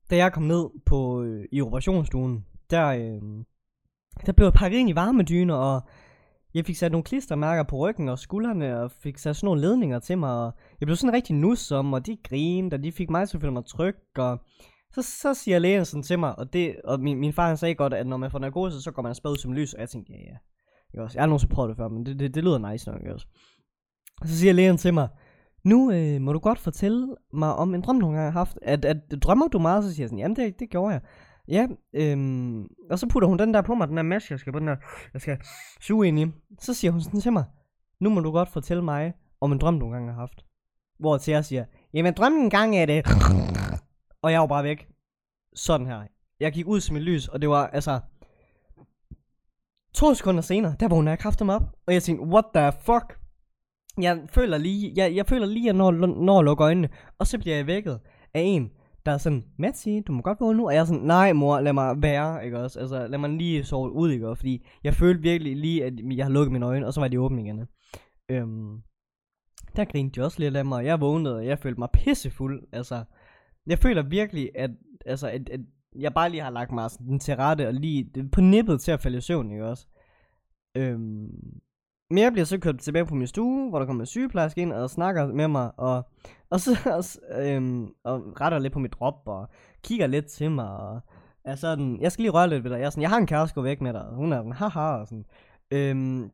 [0.10, 3.22] Da jeg kom ned på, øh, i operationsstuen, der, øh,
[4.26, 5.82] der blev jeg pakket ind i varmedyner, og
[6.58, 10.00] jeg fik sat nogle klistermærker på ryggen og skuldrene, og fik sat sådan nogle ledninger
[10.00, 13.30] til mig, og jeg blev sådan rigtig nussom, og de grinede, og de fik mig
[13.30, 14.40] til at føle mig tryg, og
[14.92, 17.76] så, så siger lægen sådan til mig, og, det, og min, min far han sagde
[17.76, 20.14] godt, at når man får narkose, så går man spad som lys, og jeg tænkte,
[20.14, 20.38] ja, ja.
[20.94, 23.02] Jeg, også, jeg har nogensinde prøvet det før, men det, det, det lyder nice nok,
[23.14, 23.28] også.
[24.22, 25.08] Og så siger lægen til mig,
[25.64, 28.58] nu øh, må du godt fortælle mig om en drøm, du har haft.
[28.62, 29.84] At, at, drømmer du meget?
[29.84, 31.02] Så siger jeg sådan, jamen det, det gjorde jeg.
[31.48, 34.54] Ja, øhm, og så putter hun den der på mig, den der maske, jeg skal
[34.54, 34.76] på den der,
[35.14, 35.38] jeg skal
[35.82, 36.26] suge ind i.
[36.60, 37.46] Så siger hun sådan til mig,
[38.00, 40.46] nu må du godt fortælle mig om en drøm, du engang har haft.
[41.00, 43.06] Hvor til jeg siger, jamen drømmen engang er det.
[44.22, 44.88] Og jeg var bare væk.
[45.56, 46.02] Sådan her.
[46.40, 48.00] Jeg gik ud som et lys, og det var altså...
[49.94, 51.64] To sekunder senere, der vågner jeg kraften op.
[51.88, 53.20] Og jeg tænkte, what the fuck?
[53.98, 56.90] Jeg føler lige, jeg, jeg føler lige, at når, når jeg lukker øjnene,
[57.20, 58.00] og så bliver jeg vækket
[58.34, 58.72] af en,
[59.08, 60.68] der er sådan, Matsi, du må godt gå nu.
[60.68, 62.80] Og jeg er sådan, nej mor, lad mig være, ikke også?
[62.80, 64.40] Altså, lad mig lige sove ud, ikke også?
[64.40, 67.20] Fordi jeg følte virkelig lige, at jeg har lukket mine øjne, og så var de
[67.20, 67.68] åbne igen.
[68.30, 68.82] Øhm,
[69.76, 72.64] der grinede de også lidt af mig, og jeg vågnede, og jeg følte mig pissefuld.
[72.72, 73.04] Altså,
[73.68, 74.72] jeg føler virkelig, at,
[75.06, 75.60] altså, at, at
[75.96, 79.02] jeg bare lige har lagt mig sådan til rette, og lige på nippet til at
[79.02, 79.88] falde i søvn, ikke også?
[80.78, 81.30] Øhm,
[82.10, 84.74] men jeg bliver så kørt tilbage på min stue, hvor der kommer en sygeplejerske ind
[84.74, 86.04] og snakker med mig, og,
[86.50, 87.04] og så og,
[87.46, 89.48] øhm, og retter lidt på mit drop, og
[89.84, 91.02] kigger lidt til mig, og
[91.48, 92.80] er sådan, jeg skal lige røre lidt ved dig.
[92.80, 94.06] Jeg er sådan, jeg har en kæreste, gå væk med dig.
[94.06, 95.26] Og Hun er sådan, haha, og sådan.
[95.72, 96.32] Øhm,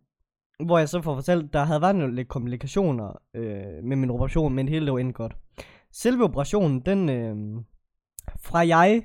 [0.66, 4.54] hvor jeg så får fortalt, der havde været nogle lidt komplikationer øh, med min operation,
[4.54, 5.38] men hele lå var godt.
[5.92, 7.64] Selve operationen, den øh,
[8.40, 9.04] fra jeg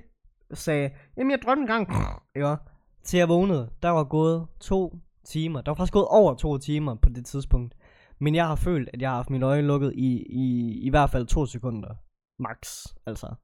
[0.52, 1.88] sagde, jamen jeg drømte en gang,
[2.36, 2.56] ja,
[3.04, 4.98] til jeg vågnede, der var gået to
[5.28, 5.60] timer.
[5.60, 7.74] Der var faktisk gået over to timer på det tidspunkt.
[8.20, 11.10] Men jeg har følt, at jeg har haft mine øjne lukket i, i, i hvert
[11.10, 11.94] fald to sekunder.
[12.38, 13.34] Max, altså.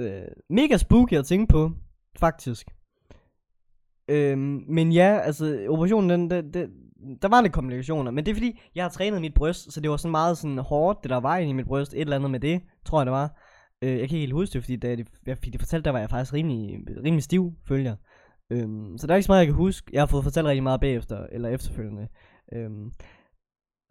[0.00, 1.70] Øh, mega spooky at tænke på,
[2.18, 2.70] faktisk.
[4.08, 4.38] Øh,
[4.68, 6.70] men ja, altså, operationen, den, den, den,
[7.22, 9.90] der var lidt komplikationer, men det er fordi, jeg har trænet mit bryst, så det
[9.90, 12.30] var sådan meget sådan hårdt, det der var inde i mit bryst, et eller andet
[12.30, 13.40] med det, tror jeg det var.
[13.82, 15.90] Øh, jeg kan ikke helt huske det, fordi da jeg, jeg fik det fortalt, der
[15.90, 17.96] var jeg faktisk rimelig, rimelig stiv, følger jeg.
[18.52, 19.90] Øhm, så der er ikke så meget, jeg kan huske.
[19.92, 22.08] Jeg har fået fortalt rigtig meget bagefter, eller efterfølgende.
[22.52, 22.92] Øhm,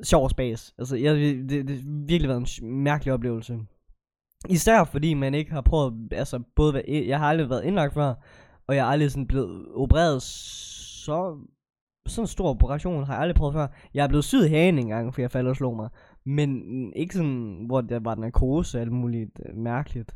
[0.03, 0.73] sjov spas.
[0.77, 3.59] Altså, jeg, det, det, det har virkelig været en mærkelig oplevelse.
[4.49, 8.13] Især fordi man ikke har prøvet, altså både, e-, jeg har aldrig været indlagt før,
[8.67, 11.37] og jeg har aldrig sådan blevet opereret så,
[12.07, 13.67] sådan en stor operation har jeg aldrig prøvet før.
[13.93, 15.89] Jeg er blevet syet i hagen en gang, for jeg faldt og slog mig.
[16.25, 20.15] Men ikke sådan, hvor der var narkose og alt muligt øh, mærkeligt.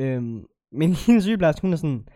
[0.00, 0.44] Øhm,
[0.78, 2.08] men hende sygeplejerske, hun er sådan,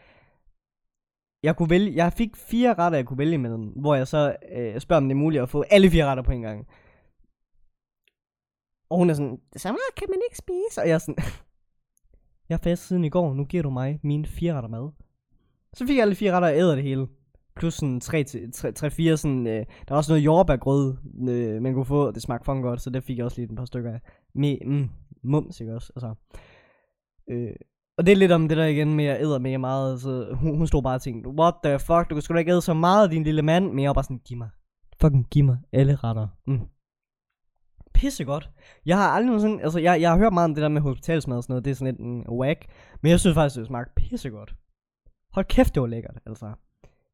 [1.46, 4.80] jeg kunne vælge, jeg fik fire retter, jeg kunne vælge mellem, hvor jeg så øh,
[4.80, 6.66] spørger, om det er muligt at få alle fire retter på en gang.
[8.90, 10.80] Og hun er sådan, så meget kan man ikke spise.
[10.80, 11.24] Og jeg er sådan,
[12.48, 14.90] jeg har fastet siden i går, nu giver du mig mine fire retter mad.
[15.74, 17.06] Så fik jeg alle fire retter, og jeg æder det hele.
[17.56, 19.52] Plus sådan 3-4 sådan, øh,
[19.88, 20.96] der var også noget jordbærgrød,
[21.28, 23.52] øh, man kunne få, og det smagte fucking godt, så det fik jeg også lige
[23.52, 24.00] et par stykker af.
[24.34, 24.88] Med mm,
[25.22, 26.14] mums, ikke også, altså.
[27.30, 27.56] Øh,
[27.98, 30.34] og det er lidt om det der igen med, at jeg æder mega meget, så
[30.34, 32.62] hun, hun stod bare og tænkte, what the fuck, du kan sgu da ikke æde
[32.62, 34.50] så meget, din lille mand, men jeg var bare sådan, giv mig,
[35.00, 36.28] fucking giv mig alle retter.
[36.46, 36.68] Mm.
[37.94, 38.50] Pissegodt.
[38.86, 41.36] Jeg har aldrig sådan, altså jeg, jeg har hørt meget om det der med hospitalsmad
[41.36, 42.66] og sådan noget, det er sådan lidt en whack,
[43.00, 44.54] men jeg synes faktisk, det smagte pissegodt.
[45.32, 46.52] Hold kæft, det var lækkert, altså.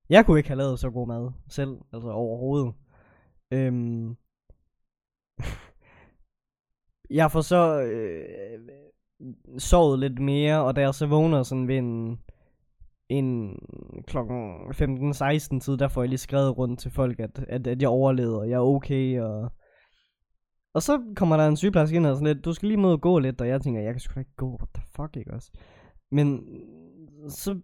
[0.09, 2.75] Jeg kunne ikke have lavet så god mad selv, altså overhovedet.
[3.53, 4.17] Øhm.
[7.21, 8.25] jeg får så øh,
[9.59, 12.19] sovet lidt mere, og da jeg så vågner sådan ved en,
[13.09, 13.59] en
[14.07, 17.89] klokken 15-16 tid, der får jeg lige skrevet rundt til folk, at, at, at jeg
[17.89, 19.53] overlevede, og jeg er okay, og...
[20.75, 23.19] Og så kommer der en sygeplejerske ind og sådan lidt, du skal lige mod gå
[23.19, 25.51] lidt, og jeg tænker, jeg kan sgu da ikke gå, what the fuck, ikke også?
[26.11, 26.45] Men
[27.29, 27.61] så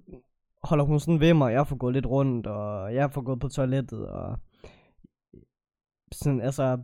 [0.63, 3.49] holder hun sådan ved mig, jeg får gået lidt rundt, og jeg får gået på
[3.49, 4.39] toilettet, og
[6.13, 6.79] sådan, altså,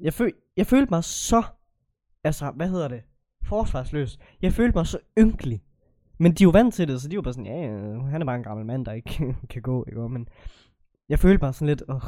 [0.00, 1.42] jeg, føl, jeg følte mig så,
[2.24, 3.02] altså, hvad hedder det,
[3.54, 4.18] forsvarsløs.
[4.42, 5.62] Jeg følte mig så ynkelig.
[6.18, 8.22] Men de er jo vant til det, så de var bare sådan, ja, ja, han
[8.22, 10.08] er bare en gammel mand, der ikke kan gå, ikke?
[10.08, 10.28] Men
[11.08, 12.02] jeg følte mig sådan lidt, åh,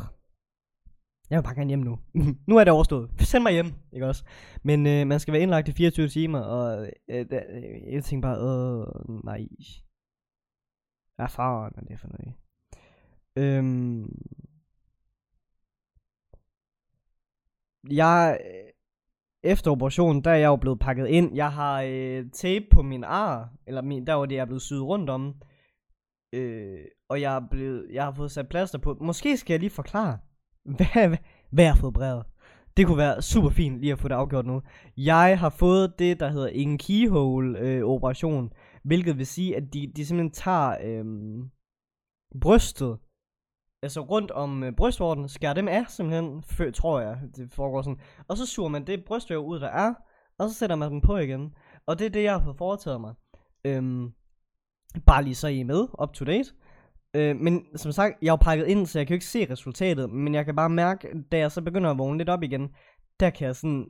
[1.30, 1.98] jeg vil bare gerne hjem nu.
[2.48, 3.10] nu er det overstået.
[3.20, 4.24] Send mig hjem, ikke også?
[4.62, 8.26] Men øh, man skal være indlagt i 24 timer, og øh, der, øh, jeg tænkte
[8.26, 9.46] bare, åh, nej.
[11.16, 12.34] Hvad faren er det for noget?
[13.36, 14.08] Øhm,
[17.90, 18.71] jeg, øh,
[19.44, 21.34] efter operationen, der er jeg jo blevet pakket ind.
[21.34, 24.82] Jeg har øh, tape på min ar, eller min, der hvor det er blevet syet
[24.82, 25.34] rundt om.
[26.32, 26.78] Øh,
[27.08, 28.96] og jeg er blevet, jeg har fået sat plaster på.
[29.00, 30.18] Måske skal jeg lige forklare,
[30.76, 31.18] hvad, hvad,
[31.50, 32.24] hvad jeg har fået brevet.
[32.76, 34.62] Det kunne være super fint lige at få det afgjort nu.
[34.96, 38.52] Jeg har fået det, der hedder en keyhole øh, operation,
[38.84, 41.04] hvilket vil sige, at de, de simpelthen tager øh,
[42.40, 42.98] brystet,
[43.82, 48.00] altså rundt om øh, brystvorten, skærer dem af simpelthen, før, tror jeg, det foregår sådan.
[48.28, 49.94] Og så suger man det brystvæv ud, der er,
[50.38, 51.54] og så sætter man dem på igen.
[51.86, 53.14] Og det er det, jeg har fået foretaget mig.
[53.64, 54.12] Øhm,
[55.06, 56.52] bare lige så I er med, up to date.
[57.14, 59.50] Øh, men som sagt, jeg er jo pakket ind, så jeg kan jo ikke se
[59.50, 62.74] resultatet, men jeg kan bare mærke, da jeg så begynder at vågne lidt op igen,
[63.20, 63.86] der kan jeg sådan,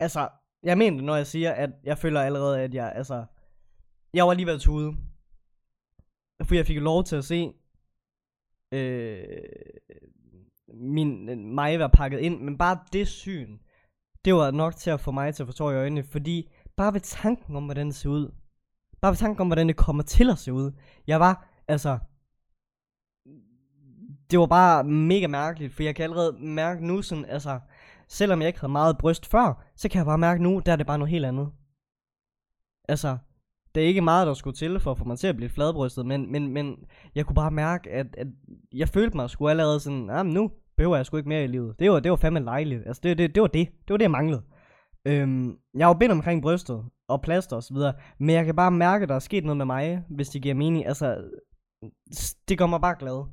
[0.00, 0.28] altså,
[0.62, 3.24] jeg mener det, når jeg siger, at jeg føler allerede, at jeg, altså,
[4.14, 4.96] jeg var lige været tude.
[6.44, 7.52] For jeg fik lov til at se,
[8.72, 9.22] øh,
[10.74, 13.58] min, mig være pakket ind, men bare det syn,
[14.24, 17.00] det var nok til at få mig til at forstå i øjnene, fordi bare ved
[17.00, 18.32] tanken om, hvordan det ser ud,
[19.00, 20.72] bare ved tanken om, hvordan det kommer til at se ud,
[21.06, 21.98] jeg var, altså,
[24.30, 27.60] det var bare mega mærkeligt, for jeg kan allerede mærke nu sådan, altså,
[28.08, 30.76] selvom jeg ikke havde meget bryst før, så kan jeg bare mærke nu, der er
[30.76, 31.52] det bare noget helt andet.
[32.88, 33.18] Altså,
[33.74, 36.06] det er ikke meget, der skulle til for at få mig til at blive fladbrystet,
[36.06, 36.76] men, men, men
[37.14, 38.26] jeg kunne bare mærke, at, at
[38.74, 41.78] jeg følte mig sgu allerede sådan, ah, nu behøver jeg sgu ikke mere i livet.
[41.78, 42.82] Det var, det var fandme lejligt.
[42.86, 43.68] Altså, det, det, det var det.
[43.68, 44.42] Det var det, jeg manglede.
[45.04, 48.56] Øhm, jeg har jo bindt omkring brystet og plaster og så videre, men jeg kan
[48.56, 50.86] bare mærke, at der er sket noget med mig, hvis det giver mening.
[50.86, 51.24] Altså,
[52.48, 53.24] det gør mig bare glad.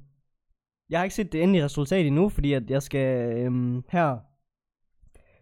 [0.90, 4.18] Jeg har ikke set det endelige resultat endnu, fordi at jeg skal øhm, her.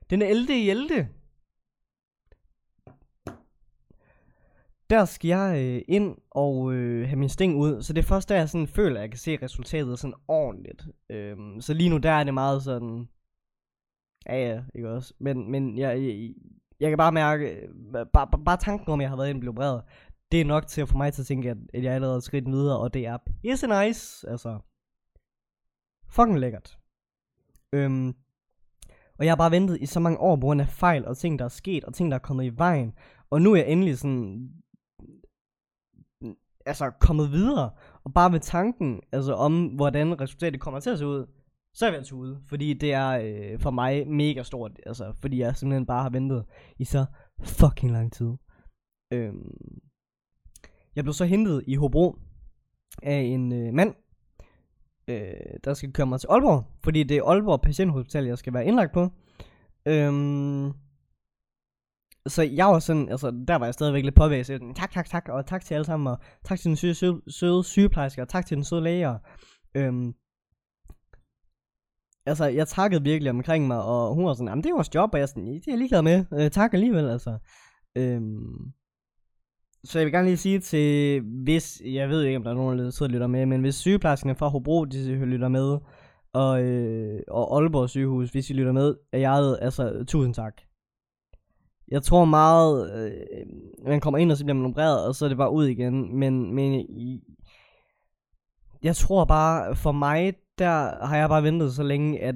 [0.10, 0.54] Den 11.
[0.54, 1.08] i 11.
[4.90, 7.82] der skal jeg øh, ind og øh, have min sting ud.
[7.82, 10.88] Så det er først der, jeg sådan føler, at jeg kan se resultatet sådan ordentligt.
[11.10, 13.10] Øhm, så lige nu, der er det meget sådan...
[14.26, 15.14] Ja, ja, ikke også?
[15.20, 16.34] Men, men jeg, jeg,
[16.80, 19.38] jeg kan bare mærke, øh, bare, bare, bare tanken om, at jeg har været inde
[19.38, 19.84] og blevet opereret,
[20.32, 22.22] det er nok til at få mig til at tænke, at, at jeg er allerede
[22.22, 24.60] skridt videre, og det er pisse nice, altså.
[26.10, 26.78] Fucking lækkert.
[27.74, 28.16] Øhm,
[29.18, 31.40] og jeg har bare ventet i så mange år på grund af fejl og ting,
[31.40, 32.94] der er sket, og ting, der er kommet i vejen.
[33.30, 34.50] Og nu er jeg endelig sådan,
[36.66, 37.70] altså kommet videre,
[38.04, 41.26] og bare med tanken, altså om hvordan resultatet kommer til at se ud,
[41.74, 45.40] så er jeg altså ude, fordi det er øh, for mig mega stort, altså fordi
[45.40, 46.46] jeg simpelthen bare har ventet
[46.80, 47.06] i så
[47.44, 48.34] fucking lang tid.
[49.14, 49.82] Øhm,
[50.96, 52.18] jeg blev så hentet i Hobro
[53.04, 53.96] af en øh, mand,
[55.08, 58.66] øh, der skal køre mig til Aalborg, fordi det er Aalborg Patienthospital, jeg skal være
[58.66, 59.10] indlagt på.
[59.86, 60.74] Øhm,
[62.28, 65.30] så jeg var sådan, altså der var jeg stadigvæk lidt påvæget, så tak, tak, tak,
[65.30, 68.46] og tak til alle sammen, og tak til den søde, søde, søde sygeplejerske, og tak
[68.46, 69.20] til den søde læge.
[69.78, 70.14] Øhm,
[72.26, 75.10] altså, jeg takkede virkelig omkring mig, og hun var sådan, jamen det er vores job,
[75.14, 77.38] og jeg sådan, det er jeg ligeglad med, øh, tak alligevel, altså.
[77.98, 78.74] Øhm,
[79.84, 82.80] så jeg vil gerne lige sige til, hvis, jeg ved ikke, om der er nogen,
[82.80, 85.78] der sidder og lytter med, men hvis sygeplejerskerne fra Hobro, de lytter med,
[86.34, 90.65] og, øh, og Aalborg sygehus, hvis I lytter med, er jeg, altså, tusind tak.
[91.88, 93.46] Jeg tror meget, øh,
[93.88, 96.20] man kommer ind, og så bliver man opereret, og så er det bare ud igen,
[96.20, 96.86] men, men
[98.84, 102.36] jeg tror bare, for mig, der har jeg bare ventet så længe, at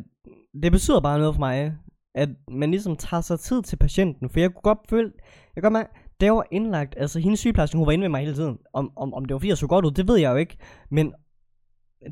[0.63, 1.77] det betyder bare noget for mig,
[2.15, 5.11] at man ligesom tager sig tid til patienten, for jeg kunne godt føle,
[5.55, 8.21] jeg kan godt mærke, det var indlagt, altså hendes sygeplejerske, hun var inde med mig
[8.21, 8.57] hele tiden.
[8.73, 10.57] Om, om, om det var fordi jeg så godt ud, det ved jeg jo ikke.
[10.91, 11.13] Men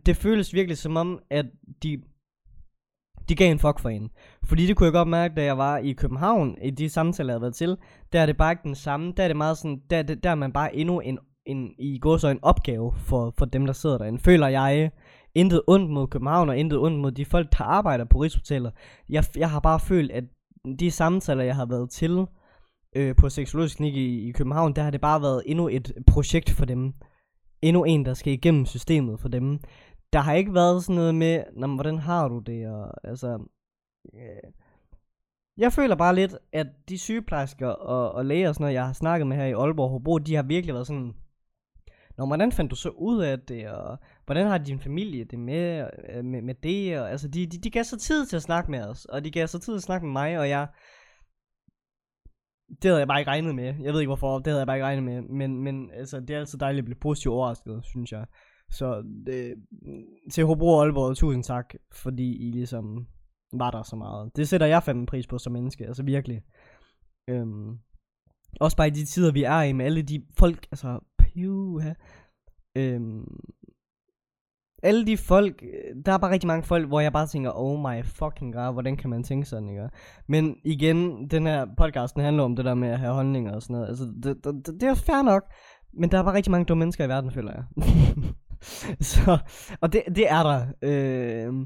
[0.06, 1.46] det føles virkelig som om, at
[1.84, 2.02] de,
[3.30, 4.10] de gav en fuck for en.
[4.44, 7.34] Fordi det kunne jeg godt mærke, da jeg var i København, i de samtaler, jeg
[7.34, 7.78] havde været til,
[8.14, 9.14] der er det bare ikke den samme.
[9.18, 12.18] Der er det meget sådan, der, der er man bare endnu en, en i går
[12.18, 14.20] så en opgave for, for dem, der sidder derinde.
[14.20, 14.92] Føler jeg,
[15.36, 18.72] intet ondt mod København, og intet ondt mod de folk, der arbejder på Rigshotellet.
[19.10, 20.24] Jeg, jeg har bare følt, at
[20.80, 22.26] de samtaler, jeg har været til,
[22.96, 26.50] øh, på seksologisk klinik i, i København, der har det bare været endnu et projekt
[26.50, 26.94] for dem.
[27.62, 29.60] Endnu en, der skal igennem systemet for dem.
[30.14, 32.68] Der har ikke været sådan noget med, Nå, hvordan har du det?
[32.68, 33.48] Og, altså,
[34.14, 34.52] øh,
[35.58, 39.28] jeg føler bare lidt, at de sygeplejersker og, og læger, sådan noget, jeg har snakket
[39.28, 41.14] med her i Aalborg Hobro, de har virkelig været sådan,
[42.18, 45.90] Nå, hvordan fandt du så ud af det, og hvordan har din familie det med,
[46.10, 48.72] øh, med, med det, og altså, de, de, de gav så tid til at snakke
[48.72, 50.68] med os, og de gav så tid til at snakke med mig, og jeg,
[52.82, 53.76] det havde jeg bare ikke regnet med.
[53.84, 55.22] Jeg ved ikke hvorfor, det havde jeg bare ikke regnet med.
[55.22, 58.26] Men, men altså, det er altid dejligt at blive positivt overrasket, synes jeg.
[58.72, 59.56] Så det,
[60.32, 63.08] til Hobro og Aalborg, tusind tak, fordi I ligesom
[63.54, 64.32] var der så meget.
[64.36, 66.42] Det sætter jeg fandme pris på som menneske, altså virkelig.
[67.30, 67.78] Øhm,
[68.60, 71.94] også bare i de tider, vi er i, med alle de folk, altså, pyha.
[72.76, 73.40] Øhm,
[74.84, 75.64] alle de folk,
[76.06, 78.98] der er bare rigtig mange folk, hvor jeg bare tænker, oh my fucking god, hvordan
[78.98, 79.90] kan man tænke sådan, ikke?
[80.28, 83.62] Men igen, den her podcast, den handler om det der med at have holdninger og
[83.62, 83.88] sådan noget.
[83.88, 85.44] Altså, det, det, det er fair nok,
[85.94, 87.64] men der er bare rigtig mange dumme mennesker i verden, føler jeg.
[89.12, 89.38] så,
[89.82, 90.66] og det, det er der.
[90.82, 91.66] Øh,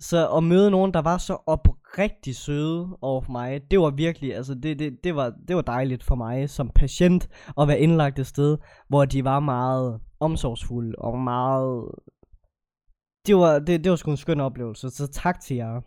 [0.00, 4.36] så at møde nogen, der var så oprigtigt søde over for mig, det var virkelig,
[4.36, 7.28] altså det, det, det, var, det var dejligt for mig som patient
[7.60, 11.84] at være indlagt et sted, hvor de var meget omsorgsfulde og meget
[13.26, 15.80] det var, det, det var sgu en skøn oplevelse, så tak til jer.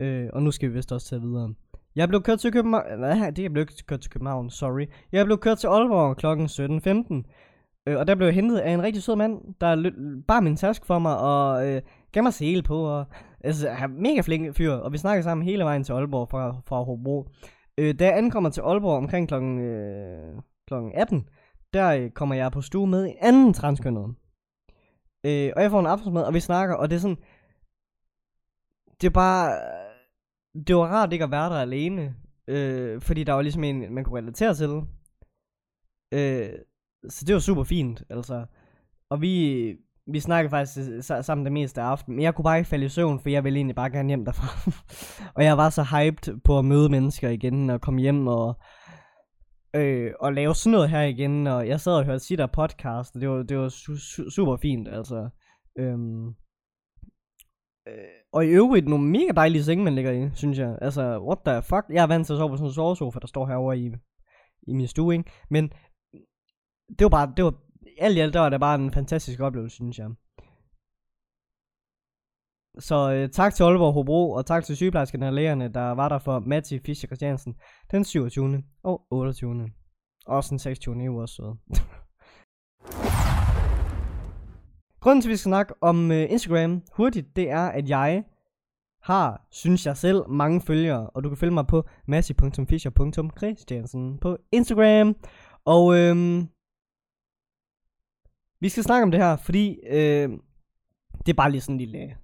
[0.00, 1.54] Øh, og nu skal vi vist også tage videre.
[1.96, 4.86] Jeg blev kørt til København, nej, det er blev ikke kørt til København, sorry.
[5.12, 6.26] Jeg blev kørt til Aalborg kl.
[6.26, 7.43] 17.15.
[7.86, 9.90] Øh, og der blev jeg hentet af en rigtig sød mand, der
[10.28, 13.06] bar min task for mig, og øh, gav mig sele på, og
[13.44, 16.82] altså, er mega flink fyr, og vi snakkede sammen hele vejen til Aalborg fra, fra
[16.82, 17.28] Hobro.
[17.78, 19.34] Øh, da jeg ankommer til Aalborg omkring kl.
[19.34, 20.74] Øh, kl.
[20.94, 21.28] 18,
[21.74, 24.14] der øh, kommer jeg på stue med en anden transkønnet.
[25.26, 27.18] Øh, og jeg får en aftensmad, og vi snakker, og det er sådan...
[29.00, 29.58] Det er bare...
[30.66, 32.14] Det var rart ikke at være der alene.
[32.48, 34.82] Øh, fordi der var ligesom en, man kunne relatere til.
[36.12, 36.48] Øh,
[37.08, 38.46] så det var super fint, altså.
[39.10, 40.78] Og vi, vi snakkede faktisk
[41.22, 43.44] sammen det meste af aftenen, men jeg kunne bare ikke falde i søvn, for jeg
[43.44, 44.70] ville egentlig bare gerne hjem derfra.
[45.36, 48.58] og jeg var så hyped på at møde mennesker igen, og komme hjem og
[49.76, 53.20] øh, og lave sådan noget her igen, og jeg sad og hørte Sitter podcast, og
[53.20, 55.28] det var, det var su- su- super fint, altså.
[55.78, 56.26] Øhm,
[57.88, 57.94] øh,
[58.32, 60.78] og i øvrigt nogle mega dejlige senge, man ligger i, synes jeg.
[60.80, 61.84] Altså, what the fuck?
[61.90, 63.92] Jeg er vant til at sove på sådan en sovesofa, der står herovre i,
[64.68, 65.30] i min stue, ikke?
[65.50, 65.72] Men
[66.88, 67.54] det var bare, det var,
[67.98, 70.10] alt i alt, der var det bare en fantastisk oplevelse, synes jeg.
[72.78, 76.18] Så øh, tak til Aalborg Hobro, og tak til sygeplejerskerne og lægerne, der var der
[76.18, 77.54] for Matti Fischer Christiansen
[77.90, 78.62] den 27.
[78.82, 79.70] og 28.
[80.26, 81.54] Også en 26 i også sød.
[85.00, 88.24] Grunden til, at vi skal snakke om øh, Instagram hurtigt, det er, at jeg
[89.02, 91.10] har, synes jeg selv, mange følgere.
[91.10, 95.16] Og du kan følge mig på massi.fischer.christiansen på Instagram.
[95.64, 96.48] Og øhm,
[98.64, 100.28] vi skal snakke om det her, fordi øh,
[101.26, 102.16] det er bare lige sådan en lille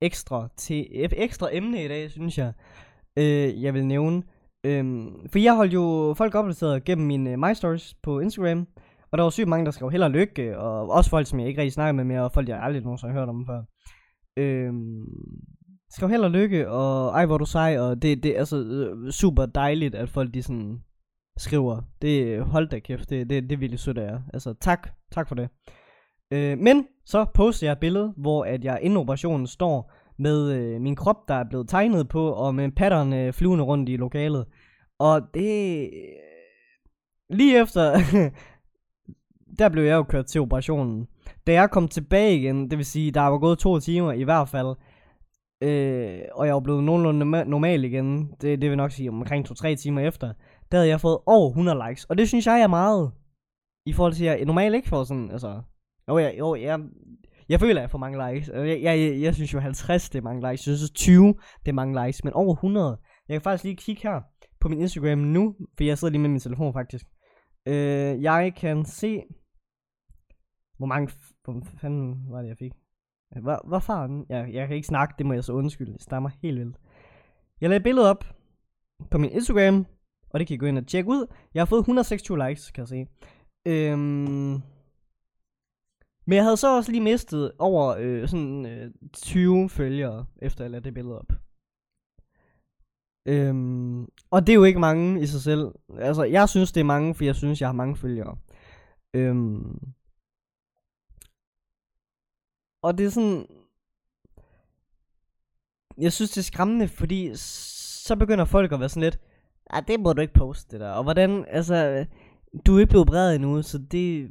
[0.00, 2.52] ekstra, til, ekstra emne i dag, synes jeg,
[3.16, 4.22] øh, jeg vil nævne.
[4.64, 4.84] Øh,
[5.32, 8.66] for jeg holdt jo folk opdateret gennem mine øh, My Stories på Instagram.
[9.12, 10.58] Og der var sygt mange, der skrev held og lykke.
[10.58, 12.24] Og også folk, som jeg ikke rigtig snakker med mere.
[12.24, 13.62] Og folk, jeg aldrig nogensinde har hørt om før.
[14.36, 14.72] Øh,
[15.90, 16.70] skrev held og lykke.
[16.70, 17.78] Og ej, hvor du sej.
[17.78, 20.80] Og det, det er altså øh, super dejligt, at folk de sådan
[21.40, 21.82] skriver.
[22.02, 23.10] Det hold da kæft.
[23.10, 24.20] Det, det, det er virkelig sødt af jer.
[24.34, 24.88] Altså tak.
[25.12, 25.48] Tak for det.
[26.32, 30.80] Øh, men så poster jeg et billede, hvor at jeg inden operationen står med øh,
[30.80, 34.46] min krop, der er blevet tegnet på, og med pattern øh, flyvende rundt i lokalet.
[34.98, 35.80] Og det...
[35.82, 35.90] Øh,
[37.30, 37.92] lige efter...
[39.58, 41.06] der blev jeg jo kørt til operationen.
[41.46, 44.48] Da jeg kom tilbage igen, det vil sige, der var gået to timer i hvert
[44.48, 44.76] fald,
[45.62, 49.74] øh, og jeg var blevet nogenlunde normal igen, det, det vil nok sige omkring 2-3
[49.74, 50.32] timer efter,
[50.70, 52.04] der havde jeg fået over 100 likes.
[52.04, 53.12] Og det synes jeg er meget,
[53.86, 55.62] i forhold til, at jeg normalt ikke får sådan, altså,
[56.08, 56.80] jo, jeg, jo, jeg,
[57.48, 58.48] jeg føler, at jeg får mange likes.
[58.48, 60.66] Jeg, jeg, jeg, jeg synes jo 50, det er mange likes.
[60.66, 62.24] Jeg synes 20, det er mange likes.
[62.24, 62.98] Men over 100.
[63.28, 64.20] Jeg kan faktisk lige kigge her
[64.60, 65.56] på min Instagram nu.
[65.76, 67.06] For jeg sidder lige med min telefon faktisk.
[67.66, 69.22] Øh, jeg kan se...
[70.78, 71.12] Hvor mange...
[71.44, 72.72] Hvor fanden var det, jeg fik?
[73.42, 74.26] Hvad, hvad fanden?
[74.28, 75.92] Jeg, jeg kan ikke snakke, det må jeg så undskylde.
[75.92, 76.76] Det stammer helt vildt.
[77.60, 78.24] Jeg lagde et billede op
[79.10, 79.86] på min Instagram.
[80.30, 81.26] Og det kan I gå ind og tjekke ud.
[81.54, 83.06] Jeg har fået 126 likes, kan jeg se.
[83.66, 84.62] Øhm,
[86.26, 90.70] men jeg havde så også lige mistet over øh, sådan øh, 20 følgere, efter jeg
[90.70, 91.32] lagde det billede op.
[93.26, 95.74] Øhm, og det er jo ikke mange i sig selv.
[95.98, 98.36] Altså, jeg synes, det er mange, for jeg synes, jeg har mange følgere.
[99.14, 99.92] Øhm,
[102.82, 103.46] og det er sådan...
[105.98, 107.30] Jeg synes, det er skræmmende, fordi
[108.06, 109.18] så begynder folk at være sådan lidt...
[109.72, 110.90] Ah, det må du ikke poste, det der.
[110.90, 112.06] Og hvordan, altså
[112.66, 114.30] du er ikke blevet opereret endnu, så det,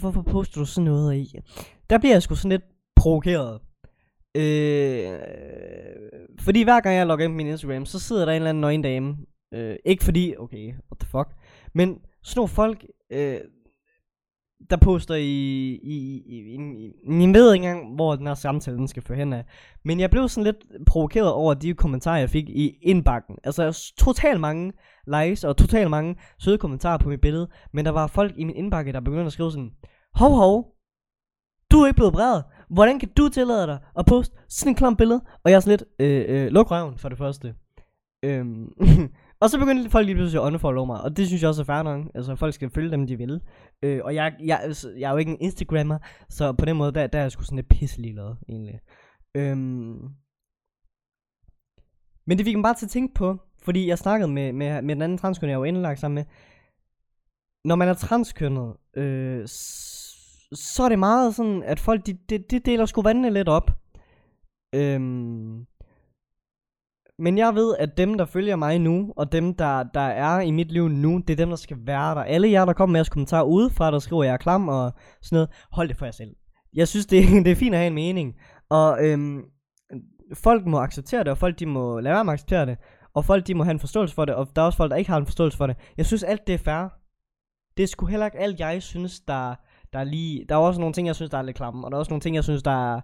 [0.00, 1.34] hvorfor poster du sådan noget i?
[1.90, 2.64] Der bliver jeg sgu sådan lidt
[2.96, 3.60] provokeret.
[4.36, 5.18] Øh,
[6.40, 8.60] fordi hver gang jeg logger ind på min Instagram, så sidder der en eller anden
[8.60, 9.16] nøgen dame.
[9.54, 11.28] Øh, ikke fordi, okay, what the fuck.
[11.74, 13.40] Men sådan nogle folk, øh,
[14.70, 15.22] der poster i,
[15.82, 19.32] i, i, i, i ved ikke engang, hvor den her samtale den skal føre hen
[19.32, 19.44] af.
[19.84, 23.36] Men jeg blev sådan lidt provokeret over de kommentarer, jeg fik i indbakken.
[23.44, 24.72] Altså totalt mange
[25.06, 27.48] likes og totalt mange søde kommentarer på mit billede.
[27.72, 29.70] Men der var folk i min indbakke, der begyndte at skrive sådan,
[30.14, 30.76] Hov hov,
[31.70, 32.42] du er ikke blevet bred.
[32.70, 35.20] Hvordan kan du tillade dig at poste sådan en klam billede?
[35.44, 37.54] Og jeg er sådan lidt, øh, øh, luk røven for det første.
[38.24, 38.68] Øhm,
[39.46, 41.66] Og så begyndte folk lige pludselig at unfollow mig, og det synes jeg også er
[41.66, 42.06] fair nok.
[42.14, 43.40] Altså, folk skal følge dem, de vil.
[43.82, 46.92] Øh, og jeg, jeg, altså, jeg er jo ikke en Instagrammer, så på den måde,
[46.92, 48.80] der, der er jeg sgu sådan lidt pisselig lavet, egentlig.
[49.34, 49.98] Øhm.
[52.26, 54.94] Men det fik mig bare til at tænke på, fordi jeg snakkede med, med, med
[54.94, 56.24] den anden transkønner, jeg var indlagt sammen med.
[57.64, 59.46] Når man er transkønnet, øh,
[60.52, 63.70] så er det meget sådan, at folk, de, de, de deler sgu vandene lidt op.
[64.74, 65.66] Øhm,
[67.18, 70.50] men jeg ved, at dem, der følger mig nu, og dem, der, der er i
[70.50, 72.22] mit liv nu, det er dem, der skal være der.
[72.22, 75.36] Alle jer, der kommer med jeres kommentarer udefra, der skriver, jeg er klam og sådan
[75.36, 76.30] noget, hold det for jer selv.
[76.74, 78.34] Jeg synes, det, det er fint at have en mening.
[78.70, 79.42] Og øhm,
[80.34, 82.78] folk må acceptere det, og folk de må lade være med at acceptere det.
[83.14, 84.96] Og folk de må have en forståelse for det, og der er også folk, der
[84.96, 85.76] ikke har en forståelse for det.
[85.96, 86.88] Jeg synes, alt det er fair.
[87.76, 89.54] Det er sgu heller ikke alt, jeg synes, der,
[89.92, 90.44] der er lige...
[90.48, 92.10] Der er også nogle ting, jeg synes, der er lidt klamme, og der er også
[92.10, 93.00] nogle ting, jeg synes, der er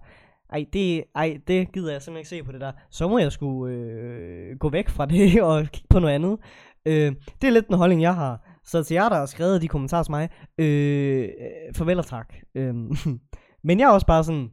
[0.53, 2.73] ej det, ej, det gider jeg simpelthen ikke se på det der.
[2.91, 6.39] Så må jeg skulle øh, gå væk fra det og kigge på noget andet.
[6.87, 8.49] Øh, det er lidt den holdning, jeg har.
[8.65, 11.29] Så til jer, der har skrevet de kommentarer til mig, øh,
[11.77, 12.35] farvel og tak.
[12.55, 12.75] Øh,
[13.67, 14.51] men jeg er også bare sådan,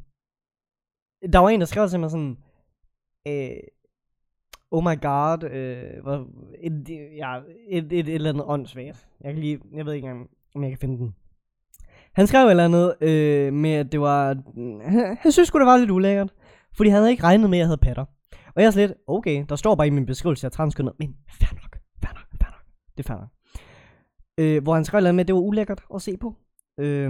[1.34, 2.38] der var en, der skrev til mig sådan,
[3.28, 3.58] øh,
[4.72, 6.28] oh my god, øh, hvor,
[6.62, 9.08] et, ja, et, et, et eller andet åndssvagt.
[9.22, 11.16] Jeg kan lige, jeg ved ikke engang, om jeg kan finde den.
[12.14, 14.36] Han skrev et eller andet øh, med, at det var...
[14.90, 16.34] Han, han synes sgu, det var lidt ulækkert.
[16.78, 18.06] Fordi han havde ikke regnet med, at jeg havde patter.
[18.56, 20.94] Og jeg er lidt, okay, der står bare i min beskrivelse, at jeg er transkønnet.
[21.00, 22.64] Men fair nok, fair nok, fair nok.
[22.98, 23.30] Det er fair nok.
[24.38, 26.36] Øh, hvor han skrev et eller andet med, at det var ulækkert at se på.
[26.80, 27.10] Øh,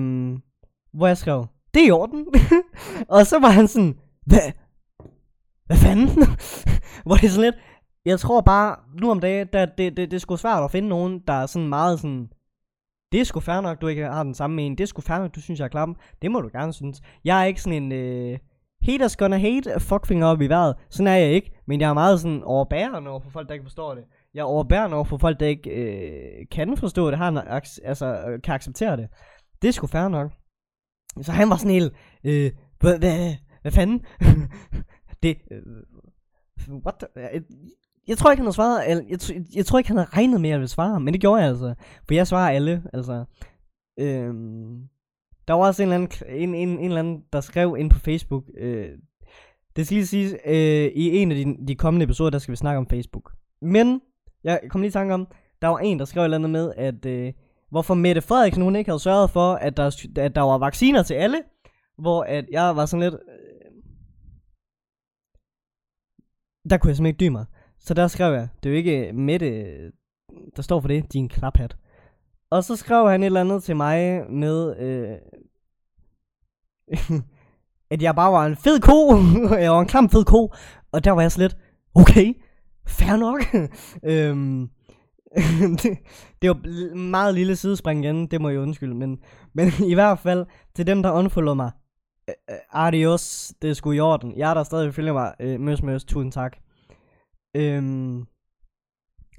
[0.93, 2.26] hvor jeg skrev, det er i orden.
[3.16, 4.52] og så var han sådan, hvad?
[5.66, 6.10] Hvad fanden?
[7.06, 7.56] hvor det er sådan lidt,
[8.06, 10.89] jeg tror bare, nu om dagen, der, det, det, det er sgu svært at finde
[10.89, 12.30] nogen, der er sådan meget sådan,
[13.12, 14.78] det er sgu fair nok, du ikke har den samme mening.
[14.78, 15.95] Det er sgu fair nok, du synes, jeg er klam.
[16.22, 17.01] Det må du gerne synes.
[17.24, 17.91] Jeg er ikke sådan en...
[17.91, 18.39] Øh,
[18.82, 20.76] haters gonna hate, fuckfinger op i vejret.
[20.89, 21.51] Sådan er jeg ikke.
[21.66, 24.03] Men jeg er meget sådan overbærende over for folk, der ikke forstår det.
[24.34, 27.38] jeg er overbærende over for folk, der ikke øh, kan forstå det, har en,
[27.84, 29.10] altså, øh, kan acceptere det.
[29.62, 30.32] Det er sgu fair nok.
[31.22, 31.93] Så han var sådan helt,
[32.24, 34.05] øh, hvad, hvad, hvad fanden?
[35.24, 35.62] det, øh,
[36.86, 37.41] what the, øh,
[38.10, 40.41] jeg, tror ikke, han har svaret, eller, jeg, jeg, jeg tror ikke, han havde regnet
[40.41, 41.74] med, at jeg ville svare, men det gjorde jeg altså.
[42.07, 43.26] For jeg svarer alle, altså.
[43.99, 44.89] Øhm,
[45.47, 47.99] der var også en eller, anden, en, en, en eller anden, der skrev ind på
[47.99, 48.89] Facebook, øh,
[49.76, 52.55] det skal lige sige, øh, i en af de, de kommende episoder, der skal vi
[52.55, 53.34] snakke om Facebook.
[53.62, 54.01] Men,
[54.43, 55.28] jeg kom lige i tanke om,
[55.62, 57.34] der var en, der skrev et eller andet med, at øh,
[57.70, 61.14] hvorfor Mette Frederiksen hun ikke havde sørget for, at der, at der var vacciner til
[61.14, 61.43] alle,
[61.97, 63.82] hvor at jeg var sådan lidt, øh,
[66.70, 67.45] der kunne jeg simpelthen ikke dybe mig.
[67.80, 69.75] Så der skrev jeg, det er jo ikke Mette,
[70.55, 71.77] der står for det, din klaphat.
[72.51, 75.17] Og så skrev han et eller andet til mig med, øh,
[77.91, 79.17] at jeg bare var en fed ko.
[79.63, 80.53] jeg var en klam fed ko.
[80.91, 81.57] Og der var jeg slet,
[81.95, 82.34] okay,
[82.88, 83.41] fair nok.
[84.11, 84.69] øhm,
[85.84, 85.97] det,
[86.41, 88.95] det var meget lille sidespring igen, det må jeg undskylde.
[88.95, 89.19] Men,
[89.53, 91.71] men i hvert fald, til dem, der unfollower mig,
[92.30, 92.36] øh,
[92.71, 94.38] adios, det er sgu i orden.
[94.38, 96.57] Jeg er der stadig følger mig, øh, møs møs, tusind tak.
[97.56, 98.26] Øhm,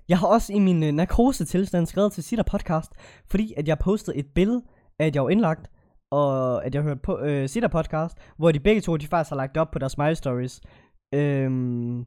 [0.09, 2.93] jeg har også i min øh, narkose-tilstand skrevet til Sitter Podcast,
[3.31, 4.63] fordi at jeg postede et billede
[4.99, 5.71] af, at jeg var indlagt,
[6.11, 9.37] og at jeg hørte på øh, Sitter Podcast, hvor de begge to, de faktisk har
[9.37, 10.61] lagt op på deres My Stories.
[11.15, 12.05] Øhm,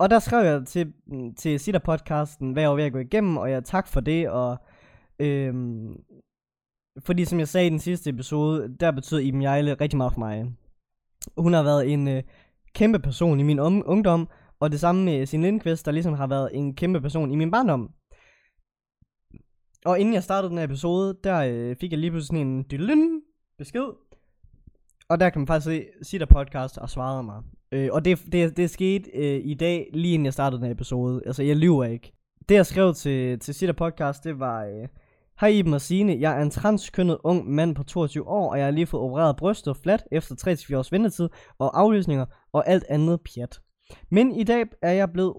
[0.00, 2.98] og der skrev jeg til, mm, til Sitter Podcasten, hvad jeg var ved at gå
[2.98, 4.56] igennem, og jeg tak for det, og
[5.18, 5.96] øhm,
[7.04, 10.20] fordi som jeg sagde i den sidste episode, der betyder Iben Jejle rigtig meget for
[10.20, 10.52] mig.
[11.36, 12.22] Hun har været en øh,
[12.74, 14.28] kæmpe person i min um- ungdom,
[14.60, 17.50] og det samme med sin Lindqvist, der ligesom har været en kæmpe person i min
[17.50, 17.90] barndom.
[19.84, 22.64] Og inden jeg startede den her episode, der øh, fik jeg lige pludselig sådan en
[22.70, 23.20] dylyn
[23.58, 23.86] besked.
[25.08, 27.42] Og der kan man faktisk se, sit Podcast og svarede mig.
[27.72, 30.74] Øh, og det, det, det skete øh, i dag, lige inden jeg startede den her
[30.74, 31.22] episode.
[31.26, 32.12] Altså, jeg lyver ikke.
[32.48, 34.64] Det, jeg skrev til, til sit Podcast, det var...
[34.64, 34.88] Øh,
[35.40, 38.66] Hej Iben og Signe, jeg er en transkønnet ung mand på 22 år, og jeg
[38.66, 41.28] har lige fået opereret brystet flat efter 3-4 års ventetid
[41.58, 43.60] og aflysninger og alt andet pjat.
[44.10, 45.34] Men i dag er jeg blevet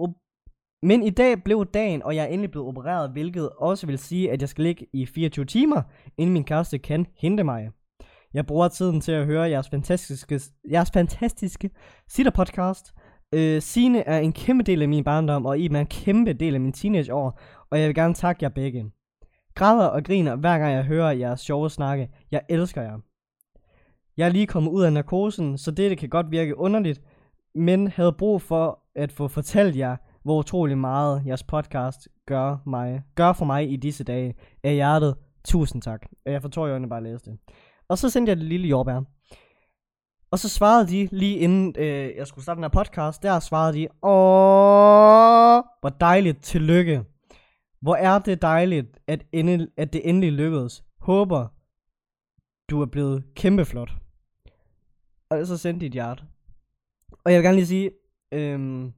[0.84, 4.32] men i dag blev dagen, og jeg er endelig blevet opereret, hvilket også vil sige,
[4.32, 5.82] at jeg skal ligge i 24 timer,
[6.18, 7.70] inden min kæreste kan hente mig.
[8.34, 10.41] Jeg bruger tiden til at høre jeres fantastiske,
[10.72, 11.70] jeres fantastiske
[12.08, 12.93] sitter podcast.
[13.34, 16.54] Øh, Sine er en kæmpe del af min barndom, og Iben er en kæmpe del
[16.54, 17.39] af min teenageår,
[17.72, 18.91] og jeg vil gerne takke jer begge.
[19.56, 22.10] Græder og griner hver gang jeg hører jeres sjove snakke.
[22.32, 22.97] Jeg elsker jer.
[24.18, 27.02] Jeg er lige kommet ud af narkosen, så dette kan godt virke underligt,
[27.56, 33.04] men havde brug for at få fortalt jer, hvor utrolig meget jeres podcast gør, mig,
[33.16, 34.36] gør for mig i disse dage.
[34.64, 36.06] Af hjertet, tusind tak.
[36.26, 37.38] Jeg får jo, i bare at læse det.
[37.88, 39.02] Og så sendte jeg det lille jordbær.
[40.32, 43.78] Og så svarede de lige inden øh, jeg skulle starte den her podcast, der svarede
[43.78, 47.04] de, åh, hvor dejligt, tillykke.
[47.82, 50.84] Hvor er det dejligt, at, ende, at det endelig lykkedes.
[51.00, 51.47] Håber,
[52.70, 53.89] du er blevet kæmpeflot.
[55.30, 56.24] Og så sendte de et hjerte.
[57.30, 57.92] Og jeg vil gerne lige sige,
[58.32, 58.94] øhm,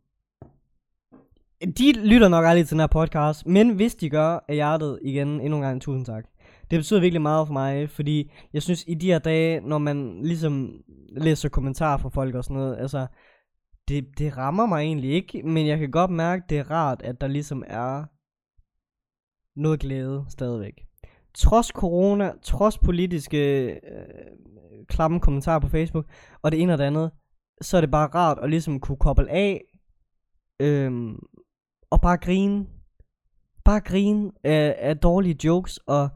[1.77, 5.27] de lytter nok aldrig til den her podcast, men hvis de gør, er hjertet igen
[5.27, 6.25] endnu en gang tusind tak.
[6.71, 10.21] Det betyder virkelig meget for mig, fordi jeg synes i de her dage, når man
[10.23, 13.07] ligesom læser kommentarer fra folk og sådan noget, altså,
[13.87, 17.21] det, det rammer mig egentlig ikke, men jeg kan godt mærke, det er rart, at
[17.21, 18.03] der ligesom er
[19.59, 20.85] noget glæde stadigvæk.
[21.33, 26.05] Trods corona, trods politiske øh, klamme kommentarer på Facebook,
[26.41, 27.11] og det ene og det andet,
[27.61, 29.61] så er det bare rart at ligesom kunne koble af,
[30.59, 31.19] øhm,
[31.91, 32.65] og bare grine.
[33.65, 36.09] Bare grine af, af dårlige jokes, og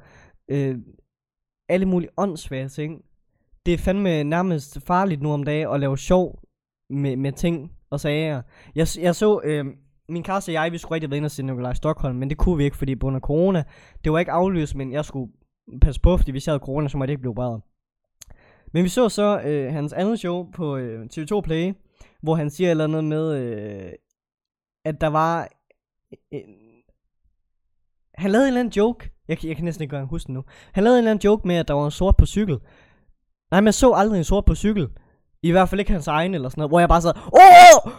[0.47, 0.77] øh,
[1.69, 3.01] alle mulige åndssvage ting.
[3.65, 6.39] Det er fandme nærmest farligt nu om dagen at lave sjov
[6.89, 8.41] med, med ting og sager.
[8.75, 9.65] Jeg, jeg så, øh,
[10.09, 12.37] min kæreste og jeg, vi skulle rigtig være inde og se Nikolaj Stockholm, men det
[12.37, 13.63] kunne vi ikke, fordi på grund af corona,
[14.03, 15.31] det var ikke aflyst, men jeg skulle
[15.81, 17.61] passe på, fordi hvis jeg havde corona, så måtte det ikke blive opereret.
[18.75, 21.73] Men vi så så øh, hans andet show på øh, TV2 Play,
[22.21, 23.93] hvor han siger et eller andet med, øh,
[24.85, 25.49] at der var...
[26.33, 26.39] Øh,
[28.15, 29.11] han lavede en eller anden joke.
[29.27, 30.43] Jeg, jeg kan næsten ikke engang huske den nu.
[30.73, 32.59] Han lavede en eller anden joke med, at der var en sort på cykel.
[33.51, 34.89] Nej, man så aldrig en sort på cykel.
[35.41, 36.71] I hvert fald ikke hans egen eller sådan noget.
[36.71, 37.91] Hvor jeg bare sad, åh!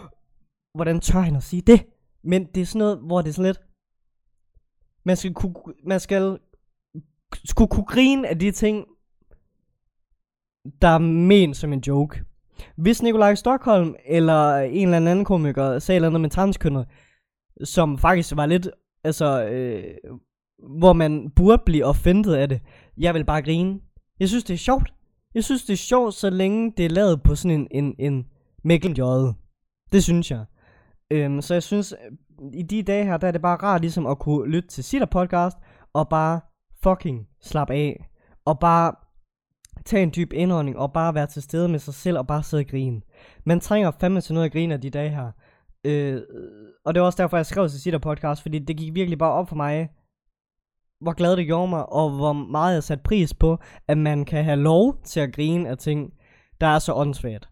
[0.75, 1.85] Hvordan tør han at sige det?
[2.23, 3.61] Men det er sådan noget, hvor det er sådan lidt...
[5.05, 5.55] Man skal kunne,
[5.85, 6.39] man skal
[7.45, 8.85] skulle kunne grine af de ting,
[10.81, 12.23] der er ment som en joke.
[12.75, 16.85] Hvis Nikolaj Stockholm eller en eller anden komiker sagde noget med transkønnet,
[17.63, 18.69] som faktisk var lidt,
[19.03, 19.83] altså, øh,
[20.79, 22.61] hvor man burde blive offentet af det,
[22.97, 23.79] jeg vil bare grine.
[24.19, 24.93] Jeg synes, det er sjovt.
[25.35, 28.25] Jeg synes, det er sjovt, så længe det er lavet på sådan en, en, en
[28.63, 28.95] Mikkel
[29.91, 30.45] Det synes jeg.
[31.11, 31.95] Øhm, så jeg synes,
[32.53, 35.09] i de dage her, der er det bare rart ligesom at kunne lytte til sit
[35.11, 35.57] podcast,
[35.93, 36.39] og bare
[36.83, 38.09] fucking slappe af.
[38.45, 39.06] Og bare
[39.87, 42.61] tage en dyb indånding, og bare være til stede med sig selv, og bare sidde
[42.61, 43.01] og grine.
[43.45, 45.31] Man trænger fandme til noget at grine af de dage her.
[45.83, 46.21] Øh,
[46.85, 49.31] og det var også derfor, jeg skrev til Sitter podcast, fordi det gik virkelig bare
[49.31, 49.89] op for mig,
[51.01, 53.57] hvor glad det gjorde mig, og hvor meget jeg satte pris på,
[53.87, 56.13] at man kan have lov til at grine af ting,
[56.61, 57.49] der er så åndssvagt.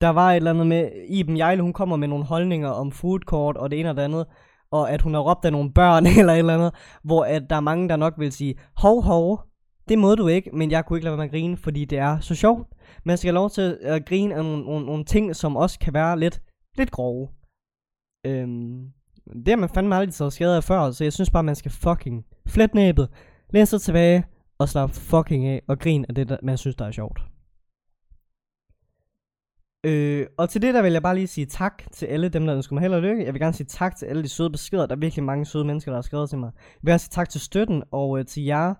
[0.00, 3.20] Der var et eller andet med, Iben Jejle, hun kommer med nogle holdninger om food
[3.20, 4.26] court og det ene og det andet,
[4.70, 7.56] og at hun har råbt af nogle børn eller et eller andet, hvor at der
[7.56, 9.40] er mange, der nok vil sige, hov hov,
[9.88, 11.98] det må du ikke, men jeg kunne ikke lade være med at grine, fordi det
[11.98, 12.68] er så sjovt.
[13.04, 15.94] Man skal have lov til at grine af nogle, nogle, nogle ting, som også kan
[15.94, 16.42] være lidt,
[16.76, 17.28] lidt grove.
[18.26, 18.92] Øhm,
[19.26, 21.70] det har man fandme aldrig taget skade af før, så jeg synes bare, man skal
[21.70, 23.08] fucking flet næbet,
[23.50, 24.24] læne sig tilbage
[24.58, 27.20] og slappe fucking af og grine af det, der, man synes, der er sjovt.
[29.86, 32.56] Øh, og til det der vil jeg bare lige sige tak til alle dem, der
[32.56, 33.24] ønsker mig held og lykke.
[33.24, 34.86] Jeg vil gerne sige tak til alle de søde beskeder.
[34.86, 36.50] Der er virkelig mange søde mennesker, der har skrevet til mig.
[36.54, 38.74] Jeg vil gerne sige tak til støtten, og øh, til jer,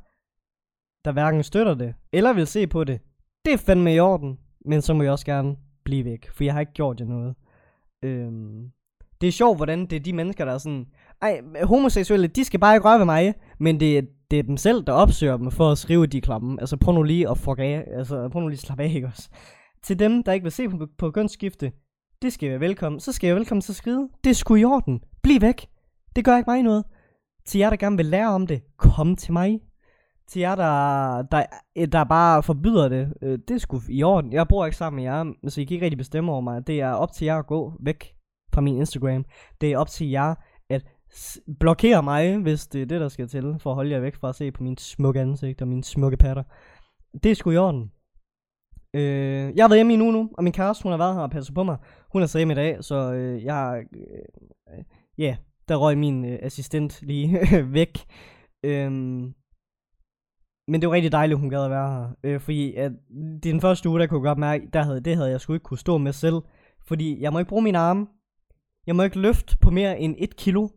[1.04, 3.00] der hverken støtter det, eller vil se på det.
[3.44, 6.52] Det er fandme i orden, men så må jeg også gerne blive væk, for jeg
[6.52, 7.34] har ikke gjort jer noget.
[8.02, 8.70] Øhm,
[9.20, 10.86] det er sjovt, hvordan det er de mennesker, der er sådan,
[11.22, 14.84] ej, homoseksuelle, de skal bare ikke røre ved mig, men det, det er dem selv,
[14.84, 16.60] der opsøger dem for at skrive de klamme.
[16.60, 19.06] Altså prøv nu lige at fuck af, altså prøv nu lige at slappe af, ikke
[19.06, 19.28] også?
[19.82, 21.72] Til dem, der ikke vil se på, på kønsskifte,
[22.22, 23.00] det skal være velkommen.
[23.00, 24.08] Så skal jeg velkommen til at skrive.
[24.24, 25.00] Det er sgu i orden.
[25.22, 25.66] Bliv væk.
[26.16, 26.84] Det gør ikke mig noget.
[27.46, 29.60] Til jer, der gerne vil lære om det, kom til mig.
[30.28, 31.46] Til jer, der, der,
[31.76, 34.32] øh, der bare forbyder det, øh, det er sgu i orden.
[34.32, 36.66] Jeg bor ikke sammen med jer, så I kan ikke rigtig bestemme over mig.
[36.66, 38.14] Det er op til jer at gå væk
[38.54, 39.24] fra min Instagram.
[39.60, 40.34] Det er op til jer
[40.70, 40.84] at
[41.60, 44.28] blokere mig, hvis det er det, der skal til, for at holde jer væk fra
[44.28, 46.42] at se på min smukke ansigt og mine smukke patter.
[47.22, 47.90] Det er sgu i orden.
[48.94, 51.22] Øh, jeg har været hjemme i nu nu, og min kæreste, hun har været her
[51.22, 51.76] og passet på mig.
[52.12, 53.84] Hun er så hjemme i dag, så øh, jeg...
[53.92, 54.00] Øh,
[54.68, 54.84] ja, øh,
[55.20, 55.36] yeah,
[55.68, 57.40] der røg min øh, assistent lige
[57.78, 57.98] væk.
[58.64, 58.90] Øh,
[60.68, 62.08] men det var rigtig dejligt, hun gad at være her.
[62.24, 62.92] Øh, fordi at,
[63.42, 65.40] det er den første uge, der kunne jeg godt mærke, der havde, det havde jeg
[65.40, 66.42] sgu ikke kunne stå med selv.
[66.86, 68.06] Fordi jeg må ikke bruge min arme.
[68.86, 70.68] Jeg må ikke løfte på mere end 1 kilo.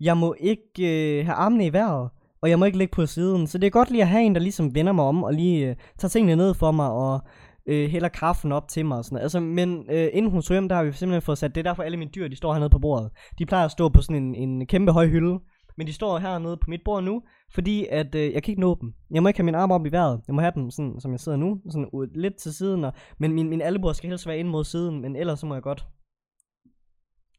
[0.00, 2.10] Jeg må ikke øh, have armene i vejret.
[2.42, 3.46] Og jeg må ikke ligge på siden.
[3.46, 5.68] Så det er godt lige at have en, der ligesom vender mig om og lige
[5.68, 7.20] øh, tager tingene ned for mig og
[7.66, 9.22] øh, hælder kaffen op til mig og sådan noget.
[9.22, 11.70] Altså, men øh, inden hun tog hjem, der har vi simpelthen fået sat, det er
[11.70, 13.10] derfor alle mine dyr, de står hernede på bordet.
[13.38, 15.38] De plejer at stå på sådan en, en kæmpe høj hylde.
[15.76, 18.78] Men de står hernede på mit bord nu, fordi at øh, jeg kan ikke nå
[18.80, 18.94] dem.
[19.10, 20.20] Jeg må ikke have min arme op i vejret.
[20.26, 22.84] Jeg må have dem sådan, som jeg sidder nu, sådan uh, lidt til siden.
[22.84, 25.54] Og, men min, min albuer skal helst være ind mod siden, men ellers så må
[25.54, 25.86] jeg godt.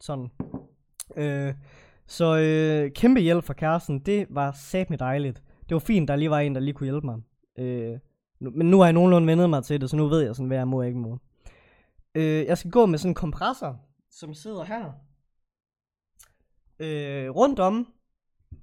[0.01, 0.29] Sådan.
[1.17, 1.53] Øh,
[2.07, 3.99] så øh, kæmpe hjælp fra kæresten.
[3.99, 5.43] Det var satme dejligt.
[5.69, 7.17] Det var fint, der lige var en, der lige kunne hjælpe mig.
[7.59, 7.99] Øh,
[8.39, 10.57] men nu har jeg nogenlunde vendet mig til det, så nu ved jeg sådan, hvad
[10.57, 11.19] jeg må og ikke må.
[12.15, 13.79] Øh, jeg skal gå med sådan en kompressor,
[14.11, 14.91] som sidder her.
[16.79, 17.93] Øh, rundt om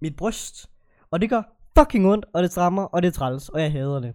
[0.00, 0.70] mit bryst.
[1.10, 1.42] Og det gør
[1.78, 4.14] fucking ondt, og det strammer, og det er træls, og jeg hader det.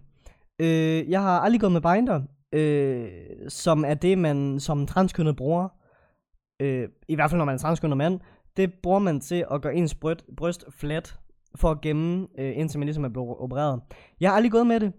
[0.58, 2.20] Øh, jeg har aldrig gået med binder,
[2.52, 3.08] øh,
[3.48, 5.68] som er det, man som transkønnet bruger.
[6.62, 8.20] Øh, I hvert fald, når man er transkønnet mand.
[8.56, 11.18] Det bruger man til at gøre ens bryst, bryst flat,
[11.56, 13.80] for at gemme, øh, indtil man ligesom er blevet opereret.
[14.20, 14.92] Jeg har aldrig gået med det.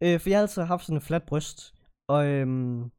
[0.00, 1.74] Øh, for jeg har altid haft sådan en flat bryst.
[2.08, 2.90] Og, øhm,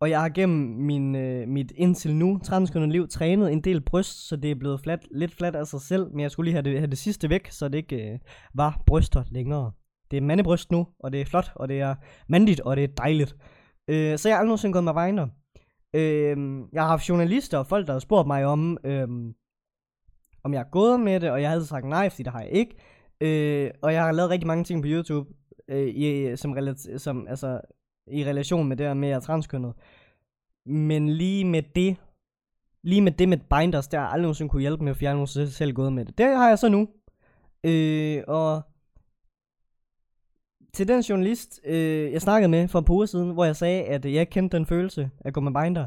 [0.00, 4.28] og jeg har gennem min, øh, mit indtil nu transkønnet liv trænet en del bryst,
[4.28, 6.10] så det er blevet flat, lidt flat af sig selv.
[6.10, 8.18] Men jeg skulle lige have det, have det sidste væk, så det ikke øh,
[8.54, 9.72] var bryster længere.
[10.10, 11.94] Det er mandebryst nu, og det er flot, og det er
[12.28, 13.36] mandigt, og det er dejligt.
[13.88, 15.28] Øh, så jeg har aldrig nogensinde gået med vejner.
[15.94, 16.36] Øh,
[16.72, 19.08] jeg har haft journalister og folk, der har spurgt mig om, øh,
[20.44, 22.52] om jeg er gået med det, og jeg havde sagt nej, fordi det har jeg
[22.52, 22.76] ikke.
[23.20, 25.30] Øh, og jeg har lavet rigtig mange ting på YouTube,
[25.68, 27.60] øh, i, som, relater, som, altså,
[28.12, 29.74] i relation med det her med, at jeg er transkønnet.
[30.66, 31.96] Men lige med det,
[32.82, 35.18] lige med det med binders, der har jeg aldrig nogensinde kunne hjælpe med, at fjerne
[35.18, 36.18] har selv gået med det.
[36.18, 36.88] Det har jeg så nu.
[37.64, 38.62] Øh, og
[40.72, 43.82] til den journalist, øh, jeg snakkede med for et par uger siden, hvor jeg sagde,
[43.82, 45.86] at jeg kendte den følelse at gå med binder.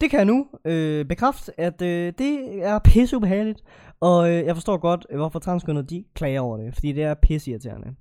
[0.00, 3.62] Det kan jeg nu øh, bekræfte, at øh, det er pisse ubehageligt.
[4.00, 7.14] Og øh, jeg forstår godt, øh, hvorfor transkønnet de klager over det, fordi det er
[7.14, 7.94] pisseirriterende.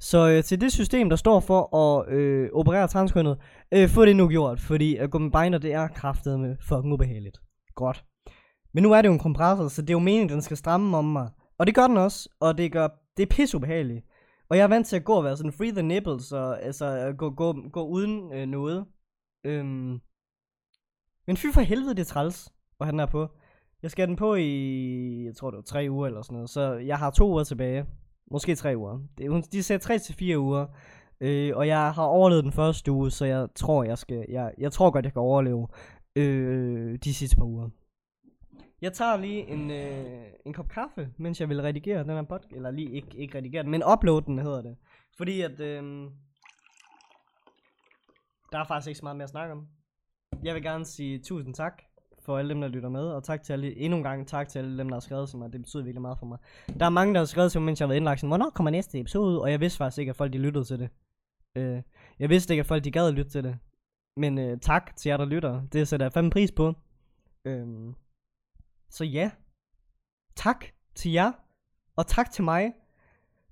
[0.00, 3.38] Så øh, til det system, der står for at øh, operere transkønnet,
[3.72, 6.56] øh, få det nu gjort, fordi øh, at gå med binder, det er kraftet med
[6.68, 7.40] fucking ubehageligt.
[7.74, 8.04] Godt.
[8.72, 10.96] Men nu er det jo en kompressor, så det er jo meningen, den skal stramme
[10.96, 11.30] om mig.
[11.58, 14.04] Og det gør den også, og det gør det er pisse ubehageligt.
[14.50, 16.86] Og jeg er vant til at gå og være sådan free the nipples, og altså
[16.86, 18.86] øh, gå, gå, gå uden øh, noget.
[19.44, 20.00] Øhm.
[21.26, 23.28] Men fy for helvede, det er træls at have den her på.
[23.82, 26.50] Jeg skal have den på i, jeg tror det var tre uger eller sådan noget,
[26.50, 27.86] så jeg har to uger tilbage.
[28.30, 28.98] Måske tre uger.
[29.18, 30.66] Det, de sagde tre til fire uger.
[31.20, 34.72] Øh, og jeg har overlevet den første uge, så jeg tror, jeg skal, jeg, jeg
[34.72, 35.68] tror godt, jeg kan overleve
[36.16, 37.68] øh, de sidste par uger.
[38.80, 42.52] Jeg tager lige en, øh, en kop kaffe, mens jeg vil redigere den her podcast.
[42.52, 44.76] Eller lige ikke, ikke redigere den, men uploade den hedder det.
[45.16, 45.60] Fordi at...
[45.60, 46.10] Øh,
[48.52, 49.68] der er faktisk ikke så meget mere at snakke om.
[50.42, 51.82] Jeg vil gerne sige tusind tak
[52.30, 53.08] for alle dem, der lytter med.
[53.08, 55.38] Og tak til alle, endnu en gang tak til alle dem, der har skrevet til
[55.38, 55.52] mig.
[55.52, 56.38] Det betyder virkelig meget for mig.
[56.80, 58.20] Der er mange, der har skrevet til mig, mens jeg har været indlagt.
[58.20, 59.42] Sådan, Hvornår kommer næste episode?
[59.42, 60.90] Og jeg vidste faktisk ikke, at folk de lyttede til det.
[61.56, 61.82] Øh,
[62.18, 63.58] jeg vidste ikke, at folk de gad at lytte til det.
[64.16, 65.62] Men øh, tak til jer, der lytter.
[65.72, 66.74] Det sætter jeg fandme pris på.
[67.44, 67.66] Øh,
[68.90, 69.30] så ja.
[70.36, 70.64] Tak
[70.94, 71.32] til jer.
[71.96, 72.72] Og tak til mig.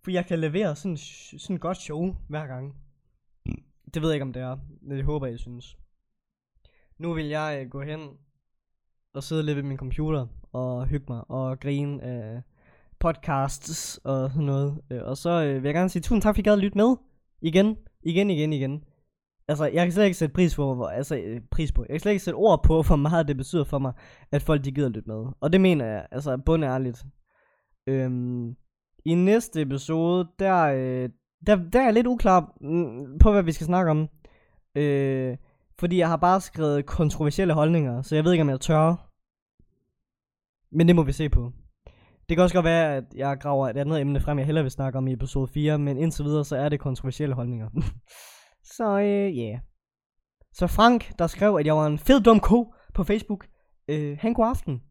[0.04, 2.76] For jeg kan levere sådan sådan et godt show hver gang.
[3.94, 4.56] Det ved jeg ikke, om det er.
[4.80, 5.78] Men det håber jeg, synes.
[6.98, 8.18] Nu vil jeg øh, gå hen
[9.18, 12.42] og sidde lidt ved min computer og hygge mig og grine af
[13.00, 14.80] podcasts og sådan noget.
[14.90, 16.78] Øh, og så øh, vil jeg gerne sige tusind tak, fordi I gad at lytte
[16.78, 16.96] med.
[17.42, 18.84] Igen, igen, igen, igen.
[19.48, 21.82] Altså, jeg kan slet ikke sætte pris på, hvor, altså, øh, pris på.
[21.82, 23.92] Jeg kan slet ikke sætte ord på, hvor meget det betyder for mig,
[24.32, 25.26] at folk de gider lytte med.
[25.40, 27.04] Og det mener jeg, altså, bundærligt.
[27.86, 28.56] Øhm,
[29.04, 31.08] I næste episode, der, øh,
[31.46, 34.08] der, der er jeg lidt uklar mm, på, hvad vi skal snakke om.
[34.74, 35.36] Øh,
[35.78, 39.07] fordi jeg har bare skrevet kontroversielle holdninger, så jeg ved ikke, om jeg tør.
[40.72, 41.52] Men det må vi se på.
[42.28, 44.70] Det kan også godt være, at jeg graver et andet emne frem, jeg hellere vil
[44.70, 47.68] snakke om i episode 4, men indtil videre, så er det kontroversielle holdninger.
[48.76, 49.48] så øh, ja.
[49.48, 49.60] Yeah.
[50.52, 53.46] Så Frank, der skrev, at jeg var en fed dum ko på Facebook,
[53.88, 54.82] øh, han god aften.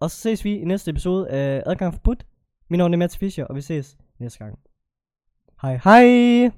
[0.00, 2.26] Og så ses vi i næste episode af Adgang Forbudt.
[2.70, 4.58] Min navn er Mads Fischer, og vi ses næste gang.
[5.62, 6.50] Hej hej!